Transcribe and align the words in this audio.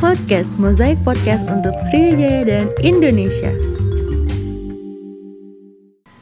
podcast 0.00 0.56
Mozaik 0.56 0.96
Podcast 1.04 1.44
untuk 1.52 1.76
Sriwijaya 1.84 2.48
dan 2.48 2.66
Indonesia. 2.80 3.52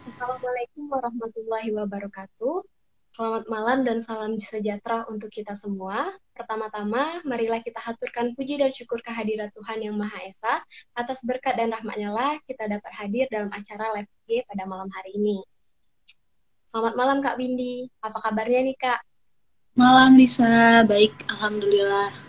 Assalamualaikum 0.03 0.91
warahmatullahi 0.91 1.71
wabarakatuh. 1.79 2.67
Selamat 3.15 3.47
malam 3.47 3.87
dan 3.87 4.03
salam 4.03 4.35
sejahtera 4.35 5.07
untuk 5.07 5.31
kita 5.31 5.55
semua. 5.55 6.11
Pertama-tama, 6.35 7.23
marilah 7.23 7.63
kita 7.63 7.79
haturkan 7.79 8.35
puji 8.35 8.59
dan 8.59 8.75
syukur 8.75 8.99
kehadirat 8.99 9.55
Tuhan 9.55 9.79
Yang 9.79 9.95
Maha 9.95 10.27
Esa. 10.27 10.59
Atas 10.99 11.23
berkat 11.23 11.55
dan 11.55 11.71
rahmatnya 11.71 12.11
lah 12.11 12.35
kita 12.51 12.67
dapat 12.67 12.91
hadir 12.99 13.31
dalam 13.31 13.55
acara 13.55 13.95
live 13.95 14.11
G 14.27 14.43
pada 14.43 14.67
malam 14.67 14.91
hari 14.91 15.23
ini. 15.23 15.39
Selamat 16.67 16.99
malam 16.99 17.23
Kak 17.23 17.39
Windy. 17.39 17.87
Apa 18.03 18.27
kabarnya 18.27 18.59
nih 18.59 18.75
Kak? 18.75 19.07
Malam 19.79 20.19
Lisa, 20.19 20.83
baik 20.83 21.15
Alhamdulillah. 21.31 22.28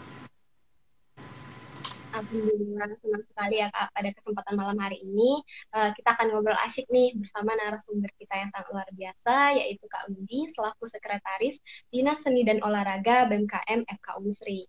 Alhamdulillah 2.10 2.90
senang 3.00 3.24
sekali 3.30 3.62
ya 3.62 3.70
Kak 3.70 3.94
pada 3.94 4.10
kesempatan 4.18 4.54
malam 4.58 4.78
hari 4.82 4.98
ini 5.06 5.46
uh, 5.78 5.94
kita 5.94 6.18
akan 6.18 6.34
ngobrol 6.34 6.58
asyik 6.66 6.90
nih 6.90 7.14
bersama 7.14 7.54
narasumber 7.54 8.10
kita 8.18 8.34
yang 8.34 8.50
sangat 8.50 8.68
luar 8.74 8.90
biasa 8.90 9.36
yaitu 9.62 9.86
Kak 9.86 10.10
Windy 10.10 10.50
selaku 10.50 10.90
sekretaris 10.90 11.62
Dinas 11.94 12.26
Seni 12.26 12.42
dan 12.42 12.66
Olahraga 12.66 13.30
BMKM 13.30 13.86
FK 13.86 14.08
Unsri. 14.18 14.66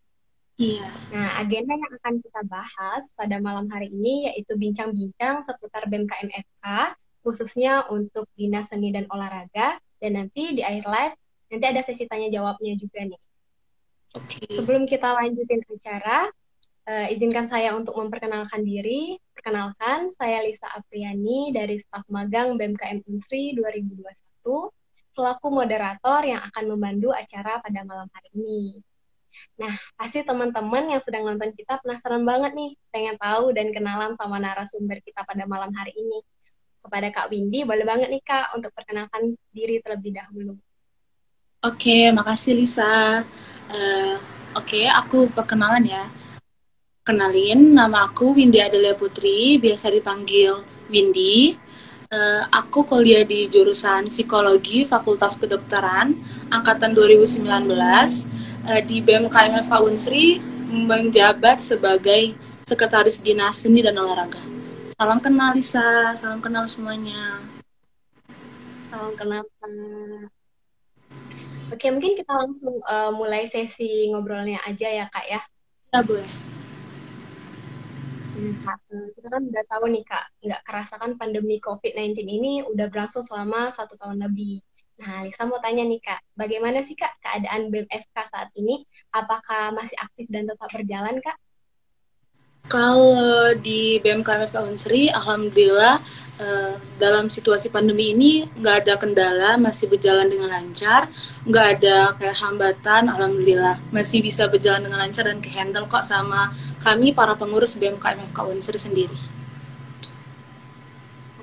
Iya. 0.61 0.85
Nah, 1.17 1.41
agenda 1.41 1.73
yang 1.73 1.93
akan 1.97 2.15
kita 2.21 2.41
bahas 2.45 3.09
pada 3.17 3.41
malam 3.41 3.65
hari 3.73 3.89
ini 3.89 4.29
yaitu 4.29 4.61
bincang-bincang 4.61 5.41
seputar 5.41 5.89
BMKM 5.89 6.29
FK 6.29 6.67
khususnya 7.25 7.89
untuk 7.89 8.29
Dinas 8.37 8.69
Seni 8.69 8.93
dan 8.93 9.09
Olahraga 9.09 9.81
dan 9.97 10.13
nanti 10.21 10.53
di 10.53 10.61
akhir 10.61 10.85
live 10.85 11.17
nanti 11.51 11.65
ada 11.65 11.81
sesi 11.81 12.05
tanya 12.05 12.29
jawabnya 12.29 12.77
juga 12.77 13.01
nih. 13.09 13.21
Oke. 14.19 14.43
Okay. 14.43 14.59
Sebelum 14.59 14.85
kita 14.91 15.07
lanjutin 15.07 15.63
acara, 15.71 16.27
Uh, 16.89 17.07
izinkan 17.13 17.47
saya 17.47 17.77
untuk 17.77 17.95
memperkenalkan 17.97 18.65
diri. 18.65 19.21
Perkenalkan, 19.37 20.11
saya 20.17 20.45
Lisa 20.45 20.67
Apriani 20.73 21.53
dari 21.53 21.77
staf 21.81 22.05
magang 22.09 22.57
BMKM 22.57 23.05
Unsri 23.09 23.57
2021, 23.57 24.05
selaku 25.17 25.47
moderator 25.49 26.21
yang 26.25 26.41
akan 26.51 26.65
membantu 26.77 27.13
acara 27.13 27.61
pada 27.61 27.81
malam 27.85 28.09
hari 28.11 28.31
ini. 28.37 28.81
Nah, 29.57 29.73
pasti 29.95 30.27
teman-teman 30.27 30.91
yang 30.91 31.01
sedang 31.01 31.25
nonton 31.25 31.55
kita 31.55 31.79
penasaran 31.79 32.27
banget 32.27 32.53
nih, 32.53 32.75
pengen 32.91 33.17
tahu 33.17 33.55
dan 33.55 33.71
kenalan 33.71 34.19
sama 34.19 34.43
narasumber 34.43 34.99
kita 35.05 35.23
pada 35.23 35.47
malam 35.47 35.71
hari 35.73 35.95
ini. 35.95 36.21
Kepada 36.81 37.13
Kak 37.13 37.29
Windy, 37.29 37.63
boleh 37.63 37.85
banget 37.85 38.09
nih 38.09 38.25
Kak 38.25 38.57
untuk 38.57 38.73
perkenalkan 38.73 39.37
diri 39.53 39.79
terlebih 39.85 40.17
dahulu. 40.17 40.57
Oke, 41.61 42.09
makasih 42.11 42.57
Lisa. 42.57 43.21
Uh, 43.69 44.17
Oke, 44.51 44.83
aku 44.91 45.31
perkenalan 45.31 45.87
ya. 45.87 46.11
Kenalin, 47.11 47.75
nama 47.75 48.07
aku 48.07 48.39
Windy 48.39 48.63
Adelia 48.63 48.95
Putri, 48.95 49.59
biasa 49.59 49.91
dipanggil 49.91 50.63
Windy. 50.87 51.59
Uh, 52.07 52.47
aku 52.55 52.87
kuliah 52.87 53.27
di 53.27 53.51
jurusan 53.51 54.07
Psikologi 54.07 54.87
Fakultas 54.87 55.35
Kedokteran 55.35 56.15
angkatan 56.55 56.95
2019 56.95 57.51
uh, 57.51 58.81
di 58.87 59.03
BMKM 59.03 59.59
FK 59.67 59.75
Unsri 59.83 60.39
menjabat 60.71 61.59
sebagai 61.59 62.39
Sekretaris 62.63 63.19
Dinas 63.19 63.59
Seni 63.59 63.83
dan 63.83 63.99
Olahraga. 63.99 64.39
Salam 64.95 65.19
kenal 65.19 65.59
Lisa, 65.59 66.15
salam 66.15 66.39
kenal 66.39 66.71
semuanya. 66.71 67.43
Salam 68.87 69.19
kenal 69.19 69.43
Oke, 71.75 71.91
mungkin 71.91 72.15
kita 72.15 72.31
langsung 72.39 72.79
uh, 72.87 73.11
mulai 73.11 73.51
sesi 73.51 74.07
ngobrolnya 74.15 74.63
aja 74.63 74.87
ya 74.87 75.11
kak 75.11 75.27
ya. 75.27 75.43
Ya 75.91 76.07
boleh. 76.07 76.50
Nah, 78.41 78.77
kita 79.13 79.29
kan 79.29 79.43
udah 79.53 79.65
tahu 79.69 79.85
nih 79.93 80.05
Kak, 80.09 80.25
nggak 80.41 80.63
kerasakan 80.65 81.21
pandemi 81.21 81.61
COVID-19 81.61 82.25
ini 82.25 82.65
udah 82.65 82.89
berlangsung 82.89 83.21
selama 83.21 83.69
satu 83.69 84.01
tahun 84.01 84.25
lebih. 84.25 84.65
Nah, 85.01 85.25
Lisa 85.29 85.45
mau 85.45 85.61
tanya 85.61 85.85
nih 85.85 86.01
Kak, 86.01 86.21
bagaimana 86.37 86.81
sih 86.81 86.97
Kak 86.97 87.21
keadaan 87.21 87.69
BMFK 87.69 88.17
saat 88.33 88.49
ini? 88.57 88.85
Apakah 89.13 89.77
masih 89.77 89.97
aktif 90.01 90.25
dan 90.33 90.49
tetap 90.49 90.73
berjalan 90.73 91.21
Kak? 91.21 91.37
Kalau 92.71 93.51
di 93.59 93.99
BMKM 93.99 94.55
Unsri, 94.63 95.11
Alhamdulillah 95.11 95.99
uh, 96.39 96.79
dalam 97.03 97.27
situasi 97.27 97.67
pandemi 97.67 98.15
ini 98.15 98.47
nggak 98.47 98.87
ada 98.87 98.95
kendala, 98.95 99.59
masih 99.59 99.91
berjalan 99.91 100.31
dengan 100.31 100.55
lancar, 100.55 101.11
nggak 101.51 101.67
ada 101.75 102.15
kayak 102.15 102.39
hambatan, 102.39 103.11
Alhamdulillah 103.11 103.83
masih 103.91 104.23
bisa 104.23 104.47
berjalan 104.47 104.87
dengan 104.87 105.03
lancar 105.03 105.27
dan 105.27 105.43
kehandle 105.43 105.91
kok 105.91 106.07
sama 106.07 106.55
kami 106.79 107.11
para 107.11 107.35
pengurus 107.35 107.75
BMKM 107.75 108.31
Unsri 108.39 108.79
sendiri. 108.79 109.19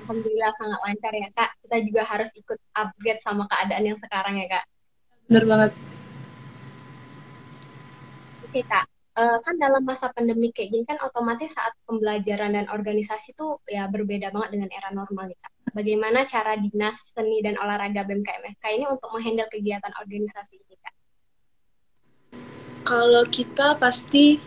Alhamdulillah 0.00 0.48
sangat 0.56 0.80
lancar 0.80 1.12
ya 1.12 1.28
kak. 1.36 1.50
Kita 1.60 1.76
juga 1.84 2.02
harus 2.08 2.32
ikut 2.32 2.56
upgrade 2.72 3.20
sama 3.20 3.44
keadaan 3.52 3.84
yang 3.84 3.98
sekarang 4.00 4.40
ya 4.40 4.48
kak. 4.48 4.64
Benar 5.28 5.44
banget. 5.44 5.70
Oke 8.48 8.64
kak, 8.64 8.88
uh, 9.18 9.38
kan 9.42 9.54
dalam 9.58 9.82
masa 9.82 10.14
pandemi 10.14 10.54
kayak 10.54 10.70
gini 10.70 10.84
kan 10.86 11.02
otomatis 11.02 11.50
saat 11.50 11.74
pembelajaran 11.90 12.54
dan 12.54 12.66
organisasi 12.70 13.34
tuh 13.34 13.58
ya 13.66 13.90
berbeda 13.90 14.30
banget 14.30 14.54
dengan 14.54 14.70
era 14.70 14.94
normal 14.94 15.34
kak. 15.34 15.52
Bagaimana 15.74 16.24
cara 16.24 16.56
dinas 16.56 17.12
seni 17.12 17.42
dan 17.44 17.58
olahraga 17.58 18.06
BMKMFK 18.06 18.64
ini 18.78 18.86
untuk 18.88 19.10
menghandle 19.12 19.50
kegiatan 19.50 19.92
organisasi 19.98 20.54
ini 20.56 20.76
kak? 20.78 20.94
Kalau 22.86 23.26
kita 23.28 23.76
pasti 23.76 24.40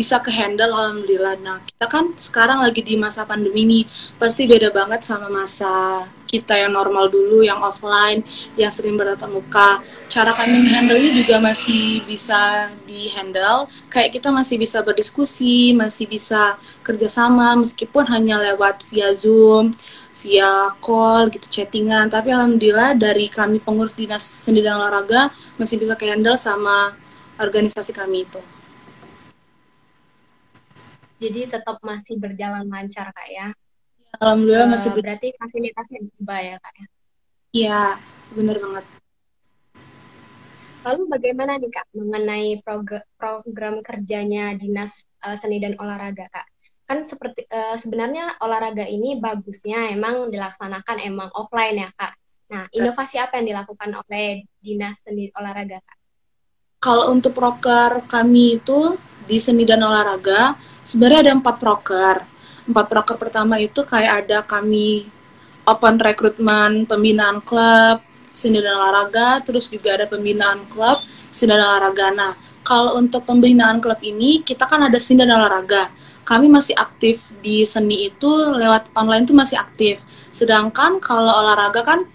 bisa 0.00 0.16
ke 0.24 0.32
handle 0.32 0.72
alhamdulillah. 0.72 1.36
Nah, 1.44 1.60
kita 1.68 1.84
kan 1.84 2.16
sekarang 2.16 2.64
lagi 2.64 2.80
di 2.80 2.96
masa 2.96 3.28
pandemi 3.28 3.68
nih, 3.68 3.84
pasti 4.16 4.48
beda 4.48 4.72
banget 4.72 5.04
sama 5.04 5.28
masa 5.28 6.08
kita 6.24 6.56
yang 6.56 6.72
normal 6.72 7.12
dulu, 7.12 7.44
yang 7.44 7.60
offline, 7.60 8.24
yang 8.56 8.72
sering 8.72 8.96
bertatap 8.96 9.28
muka. 9.28 9.84
Cara 10.08 10.32
kami 10.32 10.72
handle-nya 10.72 11.20
juga 11.20 11.36
masih 11.36 12.00
bisa 12.08 12.72
di-handle, 12.88 13.68
kayak 13.92 14.16
kita 14.16 14.32
masih 14.32 14.56
bisa 14.56 14.80
berdiskusi, 14.80 15.76
masih 15.76 16.08
bisa 16.08 16.56
kerjasama, 16.80 17.60
meskipun 17.60 18.08
hanya 18.08 18.40
lewat 18.40 18.80
via 18.88 19.12
Zoom, 19.12 19.68
via 20.24 20.72
call 20.84 21.32
gitu 21.32 21.48
chattingan 21.48 22.12
tapi 22.12 22.28
alhamdulillah 22.28 22.92
dari 22.92 23.32
kami 23.32 23.56
pengurus 23.56 23.96
dinas 23.96 24.20
seni 24.20 24.60
dan 24.60 24.76
olahraga 24.76 25.32
masih 25.56 25.80
bisa 25.80 25.96
ke 25.96 26.12
handle 26.12 26.36
sama 26.36 26.92
organisasi 27.40 27.96
kami 27.96 28.28
itu 28.28 28.59
jadi 31.20 31.52
tetap 31.52 31.76
masih 31.84 32.16
berjalan 32.16 32.64
lancar 32.64 33.12
kak 33.12 33.28
ya. 33.28 33.52
Alhamdulillah 34.16 34.66
uh, 34.66 34.72
masih 34.72 34.90
ber 34.96 35.04
berarti 35.04 35.36
fasilitasnya 35.36 36.00
tiba 36.16 36.36
ya 36.40 36.56
kak 36.58 36.74
ya. 36.74 36.86
Iya, 37.50 37.82
benar 38.32 38.56
banget. 38.56 38.84
Lalu 40.80 41.02
bagaimana 41.12 41.60
nih 41.60 41.70
kak 41.70 41.86
mengenai 41.92 42.48
prog 42.64 42.88
program 43.20 43.84
kerjanya 43.84 44.56
dinas 44.56 45.04
uh, 45.20 45.36
seni 45.36 45.60
dan 45.60 45.76
olahraga 45.76 46.26
kak? 46.32 46.48
Kan 46.88 47.04
seperti 47.04 47.44
uh, 47.52 47.76
sebenarnya 47.76 48.40
olahraga 48.40 48.88
ini 48.88 49.20
bagusnya 49.20 49.92
emang 49.92 50.32
dilaksanakan 50.32 50.96
emang 51.04 51.28
offline 51.36 51.84
ya 51.84 51.90
kak. 51.94 52.16
Nah, 52.50 52.66
inovasi 52.74 53.20
apa 53.22 53.38
yang 53.38 53.54
dilakukan 53.54 53.94
oleh 53.94 54.42
dinas 54.58 54.98
seni 55.04 55.28
olahraga 55.36 55.78
kak? 55.84 55.98
Kalau 56.80 57.12
untuk 57.12 57.36
proker 57.36 58.08
kami 58.08 58.56
itu 58.56 58.96
di 59.28 59.36
seni 59.36 59.68
dan 59.68 59.84
olahraga 59.84 60.56
sebenarnya 60.90 61.30
ada 61.30 61.32
empat 61.38 61.56
proker. 61.62 62.16
Empat 62.66 62.86
proker 62.90 63.16
pertama 63.16 63.62
itu 63.62 63.86
kayak 63.86 64.26
ada 64.26 64.42
kami 64.42 65.06
open 65.62 66.02
recruitment 66.02 66.90
pembinaan 66.90 67.38
klub 67.38 68.02
seni 68.34 68.58
dan 68.58 68.74
olahraga, 68.74 69.42
terus 69.42 69.70
juga 69.70 69.94
ada 69.94 70.06
pembinaan 70.10 70.66
klub 70.66 70.98
seni 71.30 71.54
dan 71.54 71.62
olahraga. 71.62 72.06
Nah, 72.10 72.32
kalau 72.66 72.98
untuk 72.98 73.22
pembinaan 73.22 73.78
klub 73.78 73.98
ini 74.02 74.42
kita 74.42 74.66
kan 74.66 74.90
ada 74.90 74.98
seni 74.98 75.22
dan 75.22 75.38
olahraga. 75.38 75.90
Kami 76.26 76.46
masih 76.46 76.78
aktif 76.78 77.26
di 77.42 77.66
seni 77.66 78.06
itu 78.06 78.30
lewat 78.54 78.94
online 78.94 79.26
itu 79.26 79.34
masih 79.34 79.58
aktif. 79.58 79.98
Sedangkan 80.30 81.02
kalau 81.02 81.30
olahraga 81.42 81.82
kan 81.82 82.06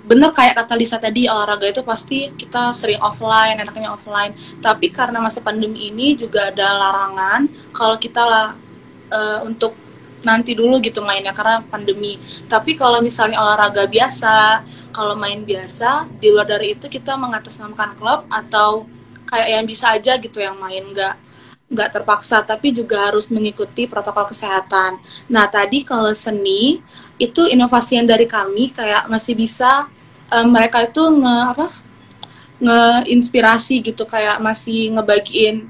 bener 0.00 0.32
kayak 0.32 0.56
kata 0.56 0.74
Lisa 0.80 0.96
tadi 0.96 1.28
olahraga 1.28 1.68
itu 1.68 1.84
pasti 1.84 2.32
kita 2.32 2.72
sering 2.72 2.98
offline 3.04 3.60
enaknya 3.60 3.92
offline 3.92 4.32
tapi 4.64 4.88
karena 4.88 5.20
masa 5.20 5.44
pandemi 5.44 5.92
ini 5.92 6.16
juga 6.16 6.48
ada 6.48 6.72
larangan 6.72 7.44
kalau 7.76 8.00
kita 8.00 8.22
lah 8.24 8.48
uh, 9.12 9.40
untuk 9.44 9.76
nanti 10.20 10.52
dulu 10.52 10.80
gitu 10.84 11.00
mainnya 11.00 11.32
karena 11.32 11.64
pandemi 11.64 12.16
tapi 12.48 12.76
kalau 12.76 13.00
misalnya 13.00 13.40
olahraga 13.40 13.84
biasa 13.88 14.64
kalau 14.92 15.16
main 15.16 15.44
biasa 15.44 16.08
di 16.20 16.28
luar 16.32 16.48
dari 16.48 16.76
itu 16.76 16.88
kita 16.88 17.16
mengatasnamakan 17.16 17.90
klub 17.96 18.20
atau 18.28 18.84
kayak 19.30 19.48
yang 19.48 19.64
bisa 19.64 19.94
aja 19.94 20.18
gitu 20.18 20.42
yang 20.42 20.58
main 20.58 20.82
nggak 20.90 21.14
nggak 21.70 21.88
terpaksa 21.94 22.42
tapi 22.42 22.74
juga 22.74 23.08
harus 23.08 23.30
mengikuti 23.30 23.86
protokol 23.86 24.26
kesehatan. 24.26 24.98
Nah 25.30 25.46
tadi 25.46 25.86
kalau 25.86 26.10
seni 26.10 26.82
itu 27.20 27.44
inovasi 27.44 28.00
yang 28.00 28.08
dari 28.08 28.24
kami 28.24 28.72
kayak 28.72 29.04
masih 29.12 29.36
bisa 29.36 29.86
um, 30.32 30.48
mereka 30.48 30.88
itu 30.88 31.04
nge 31.04 31.36
apa 31.52 31.66
ngeinspirasi 32.60 33.84
gitu 33.84 34.08
kayak 34.08 34.40
masih 34.40 34.96
ngebagiin 34.96 35.68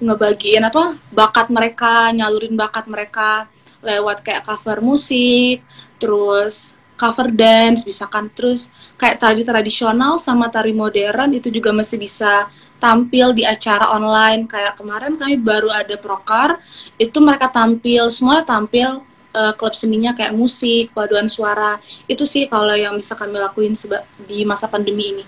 ngebagiin 0.00 0.64
apa 0.64 0.96
bakat 1.12 1.52
mereka 1.52 2.12
nyalurin 2.12 2.56
bakat 2.56 2.88
mereka 2.88 3.48
lewat 3.84 4.24
kayak 4.24 4.44
cover 4.44 4.80
musik 4.80 5.60
terus 6.00 6.76
cover 6.96 7.28
dance 7.28 7.84
bisa 7.84 8.08
kan 8.08 8.32
terus 8.32 8.72
kayak 8.96 9.20
tari 9.20 9.44
tradisional 9.44 10.16
sama 10.16 10.48
tari 10.48 10.72
modern 10.72 11.36
itu 11.36 11.52
juga 11.52 11.72
masih 11.72 12.00
bisa 12.00 12.48
tampil 12.76 13.32
di 13.36 13.44
acara 13.44 13.92
online. 13.96 14.48
Kayak 14.48 14.80
kemarin 14.80 15.16
kami 15.16 15.36
baru 15.40 15.68
ada 15.72 15.96
proker 15.96 16.60
itu 16.96 17.18
mereka 17.20 17.48
tampil 17.52 18.08
semua 18.08 18.44
tampil 18.44 19.04
uh, 19.36 19.52
klub 19.52 19.76
seninya 19.76 20.16
kayak 20.16 20.32
musik 20.32 20.96
paduan 20.96 21.28
suara 21.28 21.76
itu 22.08 22.24
sih 22.24 22.48
kalau 22.48 22.72
yang 22.72 22.96
bisa 22.96 23.12
kami 23.12 23.36
lakuin 23.36 23.76
di 24.24 24.48
masa 24.48 24.66
pandemi 24.72 25.12
ini 25.12 25.24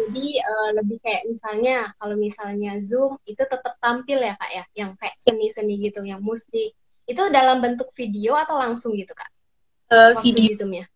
jadi 0.00 0.26
uh, 0.42 0.70
lebih 0.80 0.98
kayak 1.02 1.26
misalnya 1.26 1.92
kalau 1.98 2.14
misalnya 2.14 2.78
zoom 2.78 3.18
itu 3.26 3.42
tetap 3.42 3.74
tampil 3.82 4.22
ya 4.22 4.38
kak 4.38 4.50
ya 4.54 4.64
yang 4.78 4.90
kayak 4.96 5.18
seni-seni 5.20 5.76
gitu 5.90 6.00
yang 6.06 6.22
musik 6.22 6.72
itu 7.10 7.22
dalam 7.34 7.58
bentuk 7.58 7.90
video 7.98 8.38
atau 8.38 8.54
langsung 8.54 8.94
gitu 8.94 9.10
kak? 9.10 9.26
Uh, 9.90 10.14
video. 10.22 10.46
Di 10.46 10.54
zoomnya? 10.54 10.86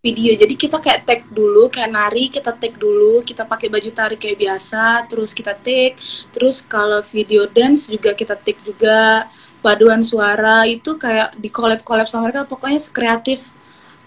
Video. 0.00 0.32
Jadi 0.32 0.54
kita 0.56 0.80
kayak 0.80 1.00
tag 1.04 1.20
dulu, 1.28 1.68
kayak 1.68 1.92
nari 1.92 2.32
kita 2.32 2.56
tag 2.56 2.72
dulu, 2.80 3.20
kita 3.20 3.44
pakai 3.44 3.68
baju 3.68 3.90
tari 3.92 4.16
kayak 4.16 4.38
biasa, 4.40 5.04
terus 5.04 5.36
kita 5.36 5.52
tag. 5.52 6.00
Terus 6.32 6.64
kalau 6.64 7.04
video 7.04 7.44
dance 7.44 7.92
juga 7.92 8.16
kita 8.16 8.32
tag 8.32 8.56
juga. 8.64 9.28
Paduan 9.60 10.00
suara 10.00 10.64
itu 10.64 10.96
kayak 10.96 11.36
di 11.36 11.52
collab 11.52 11.84
collab 11.84 12.08
sama 12.08 12.32
mereka, 12.32 12.48
pokoknya 12.48 12.80
kreatif 12.96 13.44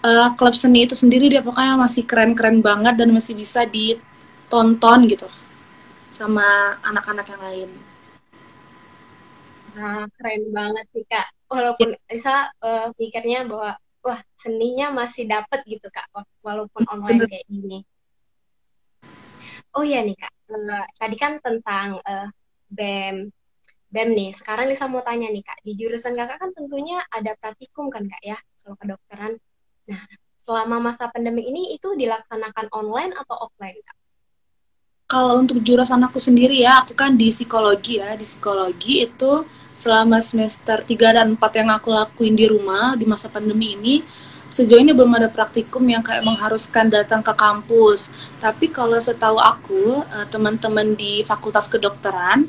uh, 0.04 0.28
klub 0.34 0.58
seni 0.58 0.84
itu 0.84 0.98
sendiri 0.98 1.30
dia 1.32 1.40
pokoknya 1.40 1.80
masih 1.80 2.04
keren-keren 2.04 2.60
banget 2.60 2.94
dan 3.00 3.08
masih 3.14 3.32
bisa 3.32 3.64
ditonton 3.64 5.08
gitu 5.08 5.30
sama 6.12 6.78
anak-anak 6.84 7.26
yang 7.30 7.42
lain. 7.42 7.70
Nah, 9.74 10.06
keren 10.14 10.42
banget 10.54 10.86
sih 10.94 11.02
Kak. 11.06 11.26
Walaupun 11.50 11.98
Lisa 12.06 12.50
uh, 12.62 12.90
mikirnya 12.94 13.46
bahwa 13.46 13.74
wah 14.04 14.20
seninya 14.36 14.92
masih 14.92 15.24
dapet 15.24 15.64
gitu 15.64 15.88
Kak, 15.88 16.12
walaupun 16.44 16.84
online 16.92 17.24
kayak 17.24 17.48
gini. 17.48 17.88
Oh 19.72 19.82
iya 19.82 20.04
nih 20.04 20.14
Kak, 20.14 20.32
uh, 20.52 20.86
tadi 21.00 21.16
kan 21.16 21.40
tentang 21.40 21.98
uh, 22.04 22.28
BEM 22.68 23.32
BEM 23.88 24.08
nih. 24.12 24.30
Sekarang 24.36 24.68
Lisa 24.68 24.86
mau 24.86 25.00
tanya 25.00 25.32
nih 25.32 25.42
Kak, 25.42 25.64
di 25.64 25.72
jurusan 25.74 26.12
Kakak 26.14 26.36
kan 26.36 26.50
tentunya 26.52 27.00
ada 27.08 27.32
praktikum 27.40 27.88
kan 27.88 28.04
Kak 28.06 28.22
ya, 28.22 28.38
kalau 28.62 28.76
kedokteran. 28.76 29.32
Nah, 29.88 30.02
selama 30.44 30.92
masa 30.92 31.08
pandemi 31.08 31.48
ini 31.48 31.72
itu 31.72 31.96
dilaksanakan 31.96 32.68
online 32.70 33.16
atau 33.16 33.48
offline 33.48 33.80
Kak? 33.80 33.96
Kalau 35.04 35.38
untuk 35.38 35.62
jurusan 35.62 36.00
aku 36.02 36.18
sendiri 36.18 36.64
ya, 36.64 36.82
aku 36.82 36.96
kan 36.96 37.14
di 37.14 37.30
psikologi 37.30 38.02
ya. 38.02 38.18
Di 38.18 38.26
psikologi 38.26 39.04
itu 39.06 39.46
selama 39.74 40.22
semester 40.22 40.80
3 40.80 41.18
dan 41.18 41.26
4 41.34 41.60
yang 41.60 41.70
aku 41.74 41.90
lakuin 41.90 42.38
di 42.38 42.46
rumah 42.46 42.94
di 42.94 43.04
masa 43.04 43.26
pandemi 43.26 43.74
ini 43.74 44.00
sejauh 44.54 44.78
ini 44.78 44.94
belum 44.94 45.18
ada 45.18 45.26
praktikum 45.26 45.82
yang 45.82 45.98
kayak 45.98 46.22
mengharuskan 46.22 46.86
datang 46.86 47.26
ke 47.26 47.34
kampus. 47.34 48.06
Tapi 48.38 48.70
kalau 48.70 48.94
setahu 49.02 49.42
aku, 49.42 50.06
eh, 50.06 50.26
teman-teman 50.30 50.94
di 50.94 51.26
Fakultas 51.26 51.66
Kedokteran 51.66 52.46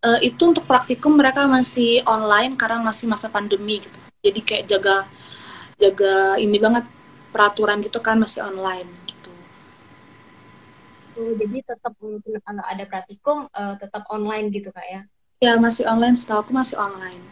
eh, 0.00 0.20
itu 0.32 0.42
untuk 0.48 0.64
praktikum 0.64 1.16
mereka 1.16 1.44
masih 1.48 2.00
online 2.08 2.56
karena 2.56 2.80
masih 2.80 3.04
masa 3.08 3.28
pandemi 3.32 3.80
gitu. 3.84 3.98
Jadi 4.20 4.40
kayak 4.44 4.64
jaga 4.68 4.96
jaga 5.80 6.36
ini 6.36 6.56
banget 6.60 6.84
peraturan 7.32 7.80
gitu 7.80 8.00
kan 8.04 8.16
masih 8.20 8.44
online 8.44 8.88
gitu. 9.08 9.32
Oh, 11.16 11.32
jadi 11.36 11.58
tetap 11.64 11.92
kalau 12.00 12.64
ada 12.64 12.84
praktikum 12.88 13.48
uh, 13.52 13.74
tetap 13.80 14.04
online 14.12 14.48
gitu 14.52 14.68
kak 14.72 14.86
ya? 14.88 15.02
Ya 15.40 15.56
masih 15.56 15.88
online, 15.88 16.12
setahu 16.20 16.44
aku 16.44 16.52
masih 16.52 16.76
online. 16.76 17.24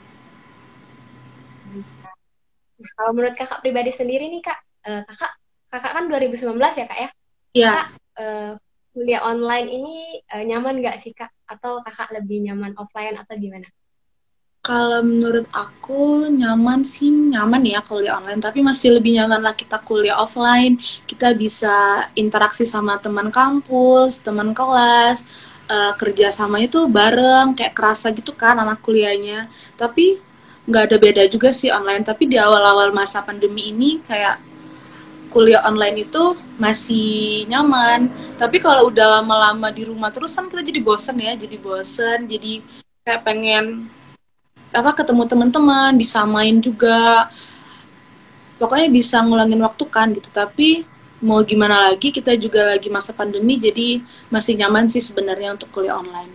Nah, 2.81 2.91
kalau 2.97 3.13
menurut 3.13 3.37
kakak 3.37 3.61
pribadi 3.61 3.93
sendiri 3.93 4.33
nih 4.33 4.41
kak, 4.41 4.57
uh, 4.89 5.05
kakak 5.05 5.33
kakak 5.69 5.93
kan 5.93 6.05
2019 6.09 6.57
ya 6.57 6.87
kak 6.89 6.99
ya? 7.05 7.11
Iya. 7.53 7.73
uh, 8.17 8.53
kuliah 8.97 9.21
online 9.29 9.69
ini 9.69 10.25
uh, 10.25 10.41
nyaman 10.41 10.81
nggak 10.81 10.97
sih 10.97 11.13
kak? 11.13 11.29
Atau 11.45 11.85
kakak 11.85 12.17
lebih 12.17 12.49
nyaman 12.49 12.73
offline 12.81 13.21
atau 13.21 13.37
gimana? 13.37 13.69
Kalau 14.65 15.05
menurut 15.05 15.45
aku 15.53 16.33
nyaman 16.33 16.89
sih 16.89 17.13
nyaman 17.13 17.61
ya 17.61 17.85
kuliah 17.85 18.25
online, 18.25 18.41
tapi 18.41 18.65
masih 18.65 18.97
lebih 18.97 19.21
nyaman 19.21 19.45
lah 19.45 19.53
kita 19.53 19.85
kuliah 19.85 20.17
offline. 20.17 20.81
Kita 21.05 21.37
bisa 21.37 22.09
interaksi 22.17 22.65
sama 22.65 22.97
teman 23.05 23.29
kampus, 23.29 24.25
teman 24.25 24.57
kelas, 24.57 25.29
uh, 25.69 25.93
kerjasamanya 25.95 26.69
tuh 26.73 26.85
bareng 26.89 27.55
kayak 27.55 27.77
kerasa 27.77 28.11
gitu 28.11 28.33
kan 28.35 28.59
anak 28.59 28.81
kuliahnya. 28.83 29.47
Tapi 29.77 30.19
nggak 30.69 30.83
ada 30.91 30.97
beda 30.97 31.23
juga 31.29 31.53
sih 31.53 31.71
online. 31.71 32.03
Tapi 32.03 32.27
di 32.27 32.37
awal-awal 32.41 32.91
masa 32.91 33.23
pandemi 33.23 33.71
ini 33.71 34.01
kayak 34.03 34.41
kuliah 35.29 35.63
online 35.69 36.09
itu 36.09 36.35
masih 36.57 37.45
nyaman. 37.47 38.09
Tapi 38.41 38.59
kalau 38.59 38.89
udah 38.89 39.21
lama-lama 39.21 39.69
di 39.71 39.85
rumah 39.85 40.09
terus 40.09 40.33
kan 40.35 40.49
kita 40.49 40.65
jadi 40.65 40.81
bosen 40.81 41.17
ya 41.21 41.37
jadi 41.37 41.57
bosen 41.61 42.25
jadi 42.27 42.65
kayak 43.05 43.23
pengen 43.25 43.89
apa 44.73 44.93
ketemu 44.97 45.25
teman-teman 45.29 45.93
bisa 45.97 46.25
main 46.25 46.59
juga. 46.59 47.29
Pokoknya 48.59 48.91
bisa 48.91 49.23
ngulangin 49.23 49.63
waktu 49.63 49.85
kan 49.87 50.11
gitu. 50.11 50.35
Tapi 50.35 50.83
mau 51.19 51.43
gimana 51.43 51.91
lagi 51.91 52.15
kita 52.15 52.39
juga 52.39 52.63
lagi 52.63 52.87
masa 52.87 53.11
pandemi 53.11 53.59
jadi 53.59 53.99
masih 54.31 54.55
nyaman 54.55 54.87
sih 54.87 55.03
sebenarnya 55.03 55.59
untuk 55.59 55.71
kuliah 55.75 55.99
online. 55.99 56.31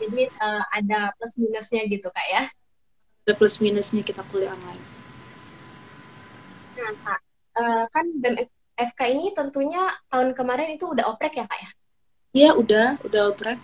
Jadi 0.00 0.28
uh, 0.28 0.64
ada 0.72 1.12
plus 1.16 1.34
minusnya 1.36 1.82
gitu 1.88 2.08
kak 2.08 2.26
ya? 2.28 2.42
Ada 3.24 3.32
plus 3.36 3.60
minusnya 3.60 4.00
kita 4.00 4.24
kuliah 4.28 4.52
online. 4.52 4.84
Nah 6.76 6.92
kak, 7.04 7.20
uh, 7.56 7.84
kan 7.88 8.06
BEM 8.16 8.44
FK 8.76 9.00
ini 9.16 9.32
tentunya 9.32 9.88
tahun 10.12 10.36
kemarin 10.36 10.76
itu 10.76 10.84
udah 10.84 11.08
oprek 11.12 11.40
ya 11.40 11.44
kak 11.48 11.60
ya? 11.60 11.70
Iya 12.36 12.50
udah, 12.60 12.86
udah 13.04 13.22
oprek. 13.32 13.56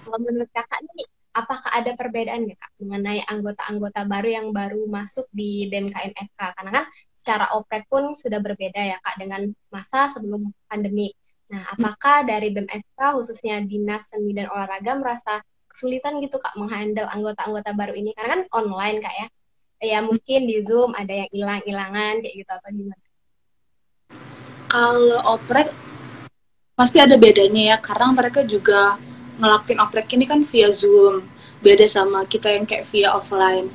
Kalau 0.00 0.18
menurut 0.24 0.50
kakak 0.50 0.80
nih, 0.80 1.04
apakah 1.36 1.70
ada 1.76 1.92
perbedaan 1.92 2.48
nggak 2.48 2.56
kak 2.56 2.72
mengenai 2.80 3.20
anggota-anggota 3.28 4.08
baru 4.08 4.28
yang 4.28 4.48
baru 4.56 4.88
masuk 4.88 5.28
di 5.32 5.68
BMKM 5.68 6.16
FK? 6.16 6.40
Karena 6.56 6.72
kan 6.80 6.84
secara 7.20 7.52
oprek 7.52 7.84
pun 7.92 8.16
sudah 8.16 8.40
berbeda 8.40 8.80
ya 8.80 8.96
Kak 9.04 9.20
dengan 9.20 9.52
masa 9.68 10.08
sebelum 10.08 10.48
pandemi. 10.64 11.12
Nah, 11.52 11.68
apakah 11.76 12.24
dari 12.24 12.48
BMFK 12.48 12.96
khususnya 13.12 13.60
Dinas 13.68 14.08
Seni 14.08 14.32
dan 14.32 14.48
Olahraga 14.48 14.96
merasa 14.96 15.44
kesulitan 15.68 16.16
gitu 16.24 16.40
Kak 16.40 16.56
menghandle 16.56 17.04
anggota-anggota 17.12 17.76
baru 17.76 17.92
ini? 17.92 18.16
Karena 18.16 18.40
kan 18.40 18.42
online 18.56 19.04
Kak 19.04 19.14
ya. 19.20 19.26
Ya 19.80 20.00
mungkin 20.00 20.48
di 20.48 20.64
Zoom 20.64 20.96
ada 20.96 21.12
yang 21.12 21.28
hilang-hilangan 21.28 22.24
kayak 22.24 22.34
gitu 22.40 22.52
atau 22.52 22.70
gimana? 22.72 23.04
Kalau 24.70 25.20
oprek 25.36 25.68
pasti 26.72 27.04
ada 27.04 27.20
bedanya 27.20 27.76
ya 27.76 27.76
karena 27.76 28.16
mereka 28.16 28.40
juga 28.48 28.96
ngelakuin 29.36 29.80
oprek 29.84 30.08
ini 30.16 30.24
kan 30.24 30.40
via 30.48 30.72
Zoom. 30.72 31.28
Beda 31.60 31.84
sama 31.84 32.24
kita 32.24 32.48
yang 32.48 32.64
kayak 32.64 32.88
via 32.88 33.12
offline 33.12 33.68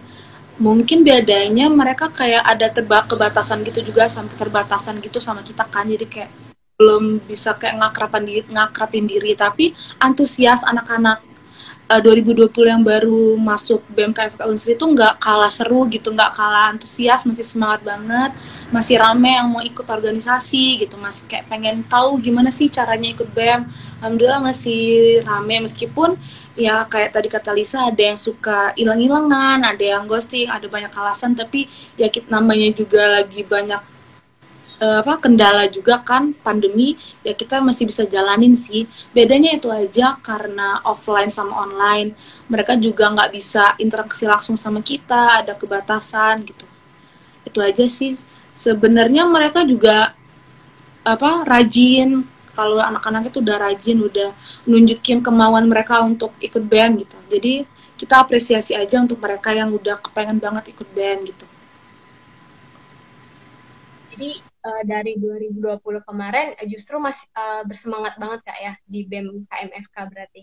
mungkin 0.56 1.04
bedanya 1.04 1.68
mereka 1.68 2.08
kayak 2.12 2.44
ada 2.44 2.68
terba 2.72 3.04
kebatasan 3.04 3.64
gitu 3.68 3.84
juga 3.84 4.08
sampai 4.08 4.36
terbatasan 4.40 5.04
gitu 5.04 5.20
sama 5.20 5.44
kita 5.44 5.68
kan. 5.68 5.88
Jadi 5.88 6.06
kayak 6.08 6.32
belum 6.76 7.24
bisa 7.24 7.56
kayak 7.56 7.80
ngakrapin 7.80 8.24
diri, 8.28 8.44
ngakrapin 8.52 9.06
diri. 9.08 9.32
Tapi 9.36 9.76
antusias 10.00 10.64
anak-anak 10.64 11.24
uh, 11.90 12.02
2020 12.02 12.52
yang 12.66 12.82
baru 12.82 13.38
masuk 13.38 13.84
BMKFK 13.94 14.42
Unsri 14.50 14.74
itu 14.74 14.86
nggak 14.86 15.22
kalah 15.22 15.52
seru 15.54 15.86
gitu 15.90 16.10
nggak 16.12 16.32
kalah 16.34 16.74
antusias 16.74 17.24
masih 17.30 17.46
semangat 17.46 17.86
banget 17.86 18.32
masih 18.74 18.98
rame 18.98 19.38
yang 19.38 19.48
mau 19.50 19.62
ikut 19.62 19.86
organisasi 19.86 20.82
gitu 20.82 20.98
masih 20.98 21.30
kayak 21.30 21.46
pengen 21.46 21.86
tahu 21.86 22.18
gimana 22.20 22.50
sih 22.50 22.68
caranya 22.68 23.14
ikut 23.14 23.30
BEM 23.32 23.70
alhamdulillah 24.02 24.42
masih 24.44 25.22
rame. 25.26 25.66
Meskipun 25.66 26.18
ya 26.56 26.88
kayak 26.88 27.12
tadi 27.12 27.28
kata 27.28 27.52
Lisa 27.52 27.92
ada 27.92 28.00
yang 28.00 28.20
suka 28.20 28.72
hilang-hilangan, 28.80 29.60
ada 29.62 29.86
yang 29.86 30.08
ghosting, 30.08 30.48
ada 30.48 30.66
banyak 30.72 30.92
alasan 30.96 31.36
tapi 31.36 31.68
ya 32.00 32.08
kita 32.08 32.32
namanya 32.32 32.72
juga 32.72 33.22
lagi 33.22 33.44
banyak 33.44 33.96
uh, 34.80 35.00
apa 35.04 35.20
kendala 35.20 35.68
juga 35.72 36.00
kan 36.04 36.36
pandemi 36.44 37.00
ya 37.24 37.36
kita 37.36 37.60
masih 37.60 37.88
bisa 37.88 38.04
jalanin 38.08 38.56
sih. 38.56 38.88
Bedanya 39.12 39.56
itu 39.56 39.68
aja 39.72 40.16
karena 40.24 40.80
offline 40.88 41.32
sama 41.32 41.68
online. 41.68 42.16
Mereka 42.48 42.80
juga 42.80 43.12
nggak 43.12 43.32
bisa 43.36 43.76
interaksi 43.80 44.24
langsung 44.28 44.56
sama 44.60 44.80
kita 44.80 45.44
ada 45.44 45.54
kebatasan 45.56 46.48
gitu. 46.48 46.66
Itu 47.46 47.60
aja 47.62 47.86
sih. 47.88 48.16
Sebenarnya 48.56 49.28
mereka 49.28 49.68
juga 49.68 50.16
apa 51.06 51.46
rajin 51.46 52.26
kalau 52.56 52.80
anak-anak 52.80 53.28
itu 53.28 53.44
udah 53.44 53.58
rajin 53.60 54.00
udah 54.00 54.32
nunjukin 54.64 55.20
kemauan 55.20 55.68
mereka 55.68 56.00
untuk 56.00 56.32
ikut 56.40 56.64
band 56.64 57.04
gitu 57.04 57.18
jadi 57.28 57.68
kita 58.00 58.24
apresiasi 58.24 58.72
aja 58.72 59.04
untuk 59.04 59.20
mereka 59.20 59.52
yang 59.52 59.76
udah 59.76 60.00
kepengen 60.00 60.40
banget 60.40 60.72
ikut 60.72 60.88
band 60.96 61.28
gitu 61.28 61.46
jadi 64.16 64.40
uh, 64.64 64.84
dari 64.88 65.20
2020 65.20 65.76
kemarin 66.08 66.56
justru 66.72 66.96
masih 66.98 67.28
uh, 67.36 67.68
bersemangat 67.68 68.16
banget 68.16 68.40
kak 68.48 68.58
ya 68.64 68.74
di 68.88 69.04
BEM 69.04 69.44
KMFK 69.52 69.96
berarti. 70.08 70.42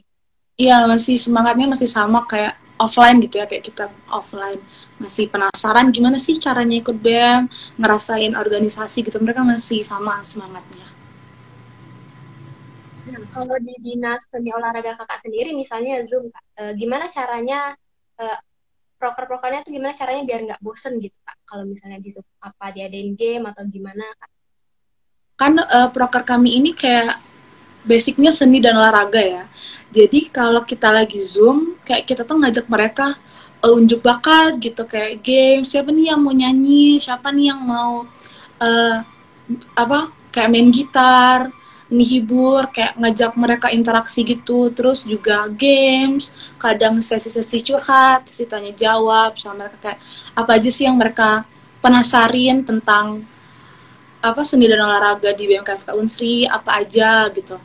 Iya 0.60 0.84
masih 0.84 1.16
semangatnya 1.16 1.64
masih 1.64 1.88
sama 1.88 2.28
kayak 2.28 2.60
offline 2.76 3.24
gitu 3.24 3.40
ya 3.40 3.48
kayak 3.48 3.64
kita 3.64 3.88
offline 4.12 4.60
masih 5.00 5.32
penasaran 5.32 5.88
gimana 5.88 6.20
sih 6.20 6.36
caranya 6.36 6.76
ikut 6.76 7.00
BEM 7.00 7.48
ngerasain 7.80 8.36
organisasi 8.36 9.08
gitu 9.08 9.16
mereka 9.24 9.40
masih 9.40 9.80
sama 9.80 10.20
semangatnya. 10.20 10.91
Nah, 13.02 13.18
kalau 13.34 13.56
di 13.58 13.74
dinas 13.82 14.22
seni 14.30 14.54
olahraga 14.54 14.94
kakak 14.94 15.26
sendiri 15.26 15.50
misalnya 15.58 16.06
zoom 16.06 16.30
uh, 16.30 16.72
gimana 16.78 17.10
caranya 17.10 17.74
uh, 18.22 18.38
proker-prokernya 19.02 19.66
tuh 19.66 19.74
gimana 19.74 19.90
caranya 19.98 20.22
biar 20.22 20.40
nggak 20.46 20.62
bosen 20.62 21.02
gitu 21.02 21.18
kak 21.26 21.34
kalau 21.42 21.66
misalnya 21.66 21.98
di 21.98 22.14
Zoom 22.14 22.22
apa 22.38 22.70
diadain 22.70 23.18
game 23.18 23.50
atau 23.50 23.66
gimana 23.66 24.06
kak? 24.14 24.30
Kan 25.34 25.58
uh, 25.58 25.90
proker 25.90 26.22
kami 26.22 26.62
ini 26.62 26.70
kayak 26.70 27.18
basicnya 27.82 28.30
seni 28.30 28.62
dan 28.62 28.78
olahraga 28.78 29.18
ya. 29.18 29.44
Jadi 29.90 30.30
kalau 30.30 30.62
kita 30.62 30.94
lagi 30.94 31.18
Zoom 31.18 31.74
kayak 31.82 32.06
kita 32.06 32.22
tuh 32.22 32.38
ngajak 32.38 32.70
mereka 32.70 33.18
unjuk 33.62 34.06
bakat 34.06 34.58
gitu 34.62 34.86
kayak 34.86 35.18
game 35.22 35.66
siapa 35.66 35.90
nih 35.90 36.14
yang 36.14 36.22
mau 36.22 36.34
nyanyi 36.34 36.98
siapa 37.02 37.34
nih 37.34 37.50
yang 37.54 37.62
mau 37.62 38.06
uh, 38.62 38.96
apa 39.74 40.14
kayak 40.30 40.50
main 40.50 40.70
gitar 40.70 41.50
menghibur 41.92 42.72
kayak 42.72 42.96
ngajak 42.96 43.32
mereka 43.36 43.68
interaksi 43.68 44.24
gitu. 44.24 44.72
Terus 44.72 45.04
juga 45.04 45.44
games 45.52 46.32
kadang 46.56 46.98
sesi-sesi 47.04 47.60
curhat 47.60 48.24
sesi 48.26 48.48
tanya 48.48 48.72
jawab 48.72 49.36
sama 49.36 49.68
mereka 49.68 49.76
kayak 49.78 49.98
apa 50.32 50.50
aja 50.56 50.70
sih 50.72 50.88
yang 50.88 50.96
mereka 50.96 51.44
penasarin 51.84 52.64
tentang 52.64 53.28
apa 54.22 54.40
seni 54.46 54.70
dan 54.70 54.80
olahraga 54.80 55.34
di 55.34 55.50
BMKFK 55.50 55.98
Unsri 55.98 56.48
apa 56.48 56.80
aja 56.80 57.28
gitu. 57.34 57.60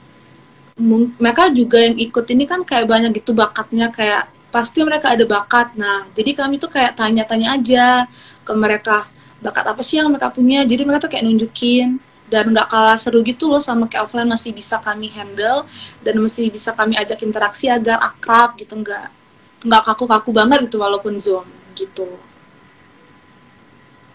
Mereka 1.18 1.54
juga 1.56 1.82
yang 1.82 1.96
ikut 1.98 2.26
ini 2.34 2.44
kan 2.46 2.62
kayak 2.62 2.86
banyak 2.86 3.12
gitu 3.18 3.34
bakatnya 3.34 3.90
kayak 3.90 4.30
pasti 4.50 4.82
mereka 4.82 5.14
ada 5.14 5.24
bakat. 5.24 5.78
Nah 5.78 6.10
jadi 6.18 6.34
kami 6.34 6.58
tuh 6.58 6.70
kayak 6.74 6.98
tanya-tanya 6.98 7.56
aja 7.56 7.86
ke 8.44 8.54
mereka 8.58 9.06
bakat 9.38 9.66
apa 9.70 9.82
sih 9.86 10.02
yang 10.02 10.10
mereka 10.10 10.34
punya? 10.34 10.66
Jadi 10.66 10.82
mereka 10.82 11.06
tuh 11.06 11.12
kayak 11.14 11.26
nunjukin 11.30 12.02
dan 12.28 12.52
nggak 12.52 12.68
kalah 12.68 13.00
seru 13.00 13.24
gitu 13.24 13.48
loh 13.48 13.64
sama 13.64 13.88
kayak 13.88 14.08
offline 14.08 14.28
masih 14.28 14.52
bisa 14.52 14.78
kami 14.84 15.08
handle 15.08 15.64
dan 16.04 16.16
masih 16.20 16.52
bisa 16.52 16.76
kami 16.76 17.00
ajak 17.00 17.24
interaksi 17.24 17.72
agar 17.72 18.04
akrab 18.04 18.60
gitu 18.60 18.76
nggak 18.76 19.08
nggak 19.64 19.84
kaku-kaku 19.88 20.30
banget 20.36 20.68
gitu 20.68 20.78
walaupun 20.84 21.16
zoom 21.18 21.48
gitu. 21.74 22.06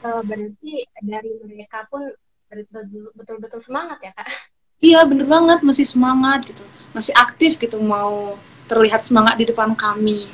Uh, 0.03 0.21
berarti 0.27 0.87
dari 1.01 1.31
mereka 1.47 1.87
pun 1.87 2.03
betul-betul 3.17 3.63
semangat 3.65 3.99
ya 4.05 4.13
kak? 4.13 4.29
Iya 4.83 5.01
bener 5.07 5.31
banget 5.31 5.63
masih 5.63 5.87
semangat 5.87 6.43
gitu 6.45 6.67
masih 6.93 7.15
aktif 7.17 7.57
gitu 7.57 7.81
mau 7.81 8.37
terlihat 8.69 9.01
semangat 9.01 9.41
di 9.41 9.49
depan 9.49 9.73
kami. 9.73 10.29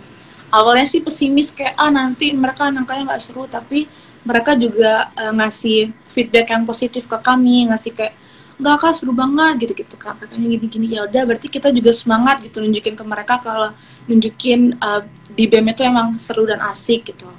Awalnya 0.48 0.88
sih 0.88 1.04
pesimis 1.04 1.52
kayak 1.52 1.76
ah 1.76 1.92
nanti 1.92 2.32
mereka 2.32 2.72
nangkanya 2.72 3.14
nggak 3.14 3.22
seru 3.22 3.44
tapi 3.44 3.86
mereka 4.24 4.56
juga 4.56 5.12
uh, 5.14 5.32
ngasih 5.36 5.92
feedback 6.18 6.50
yang 6.50 6.66
positif 6.66 7.06
ke 7.06 7.14
kami 7.22 7.70
ngasih 7.70 7.94
kayak 7.94 8.18
nggak 8.58 8.74
kak 8.82 8.90
seru 8.90 9.14
banget 9.14 9.54
gitu 9.62 9.86
gitu 9.86 9.94
kak 9.94 10.18
katanya 10.18 10.50
gini 10.50 10.66
gini 10.66 10.86
ya 10.98 11.06
udah 11.06 11.22
berarti 11.30 11.46
kita 11.46 11.70
juga 11.70 11.94
semangat 11.94 12.42
gitu 12.42 12.58
nunjukin 12.58 12.98
ke 12.98 13.04
mereka 13.06 13.38
kalau 13.38 13.70
nunjukin 14.10 14.74
uh, 14.82 15.06
di 15.30 15.46
BEM 15.46 15.70
itu 15.70 15.86
emang 15.86 16.18
seru 16.18 16.42
dan 16.42 16.58
asik 16.58 17.14
gitu. 17.14 17.30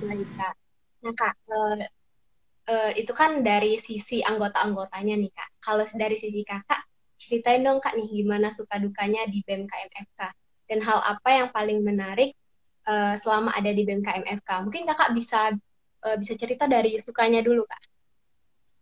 Nah 0.00 1.12
kak, 1.12 1.34
uh, 1.52 1.76
uh, 2.72 2.90
itu 2.96 3.12
kan 3.12 3.44
dari 3.44 3.76
sisi 3.76 4.24
anggota-anggotanya 4.24 5.20
nih 5.20 5.28
kak. 5.36 5.60
Kalau 5.60 5.84
dari 5.92 6.16
sisi 6.16 6.40
kakak, 6.40 6.88
ceritain 7.20 7.60
dong 7.60 7.84
kak 7.84 7.92
nih 8.00 8.08
gimana 8.24 8.48
suka 8.48 8.80
dukanya 8.80 9.28
di 9.28 9.44
BEM 9.44 9.68
KMFK 9.68 10.20
dan 10.72 10.78
hal 10.80 10.98
apa 11.04 11.28
yang 11.28 11.48
paling 11.52 11.84
menarik 11.84 12.32
uh, 12.86 13.14
selama 13.18 13.52
ada 13.52 13.70
di 13.74 13.82
BMKMFK. 13.82 14.48
Mungkin 14.64 14.82
kakak 14.86 15.10
bisa 15.12 15.52
uh, 16.06 16.16
bisa 16.16 16.32
cerita 16.38 16.64
dari 16.70 16.96
sukanya 17.02 17.42
dulu 17.42 17.66
kak. 17.66 17.82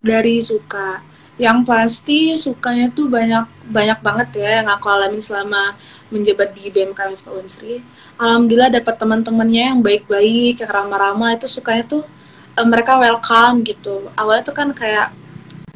Dari 0.04 0.36
suka, 0.44 1.00
yang 1.40 1.64
pasti 1.64 2.36
sukanya 2.36 2.92
tuh 2.92 3.08
banyak 3.08 3.72
banyak 3.72 3.98
banget 4.04 4.28
ya 4.44 4.62
yang 4.62 4.68
aku 4.68 4.86
alamin 4.92 5.24
selama 5.24 5.72
menjabat 6.12 6.52
di 6.52 6.68
BMKMFK 6.68 7.26
Unsri. 7.32 7.80
Alhamdulillah 8.20 8.70
dapat 8.70 8.94
teman-temannya 9.00 9.74
yang 9.74 9.80
baik-baik, 9.82 10.62
yang 10.62 10.70
ramah-ramah 10.70 11.34
itu 11.34 11.48
sukanya 11.50 11.82
tuh 11.88 12.04
uh, 12.54 12.66
mereka 12.68 13.00
welcome 13.00 13.64
gitu. 13.64 14.12
Awalnya 14.14 14.44
tuh 14.46 14.54
kan 14.54 14.70
kayak 14.70 15.24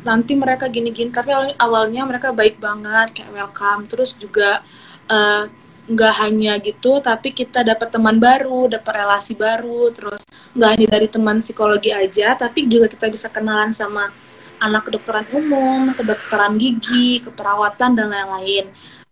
nanti 0.06 0.38
mereka 0.38 0.70
gini-gini 0.70 1.10
tapi 1.10 1.34
awalnya 1.58 2.06
mereka 2.06 2.30
baik 2.30 2.62
banget 2.62 3.12
kayak 3.12 3.34
welcome 3.34 3.84
terus 3.90 4.14
juga 4.14 4.62
uh, 5.10 5.50
nggak 5.88 6.14
hanya 6.20 6.60
gitu 6.60 7.00
tapi 7.00 7.32
kita 7.32 7.64
dapat 7.64 7.88
teman 7.88 8.20
baru 8.20 8.68
dapat 8.68 8.92
relasi 8.92 9.32
baru 9.32 9.88
terus 9.88 10.22
nggak 10.52 10.70
hanya 10.76 10.86
dari 11.00 11.08
teman 11.08 11.40
psikologi 11.40 11.90
aja 11.96 12.36
tapi 12.36 12.68
juga 12.68 12.92
kita 12.92 13.08
bisa 13.08 13.32
kenalan 13.32 13.72
sama 13.72 14.12
anak 14.58 14.90
kedokteran 14.90 15.26
umum 15.32 15.94
kedokteran 15.94 16.58
gigi 16.58 17.22
keperawatan 17.22 17.94
dan 17.94 18.06
lain-lain. 18.10 18.66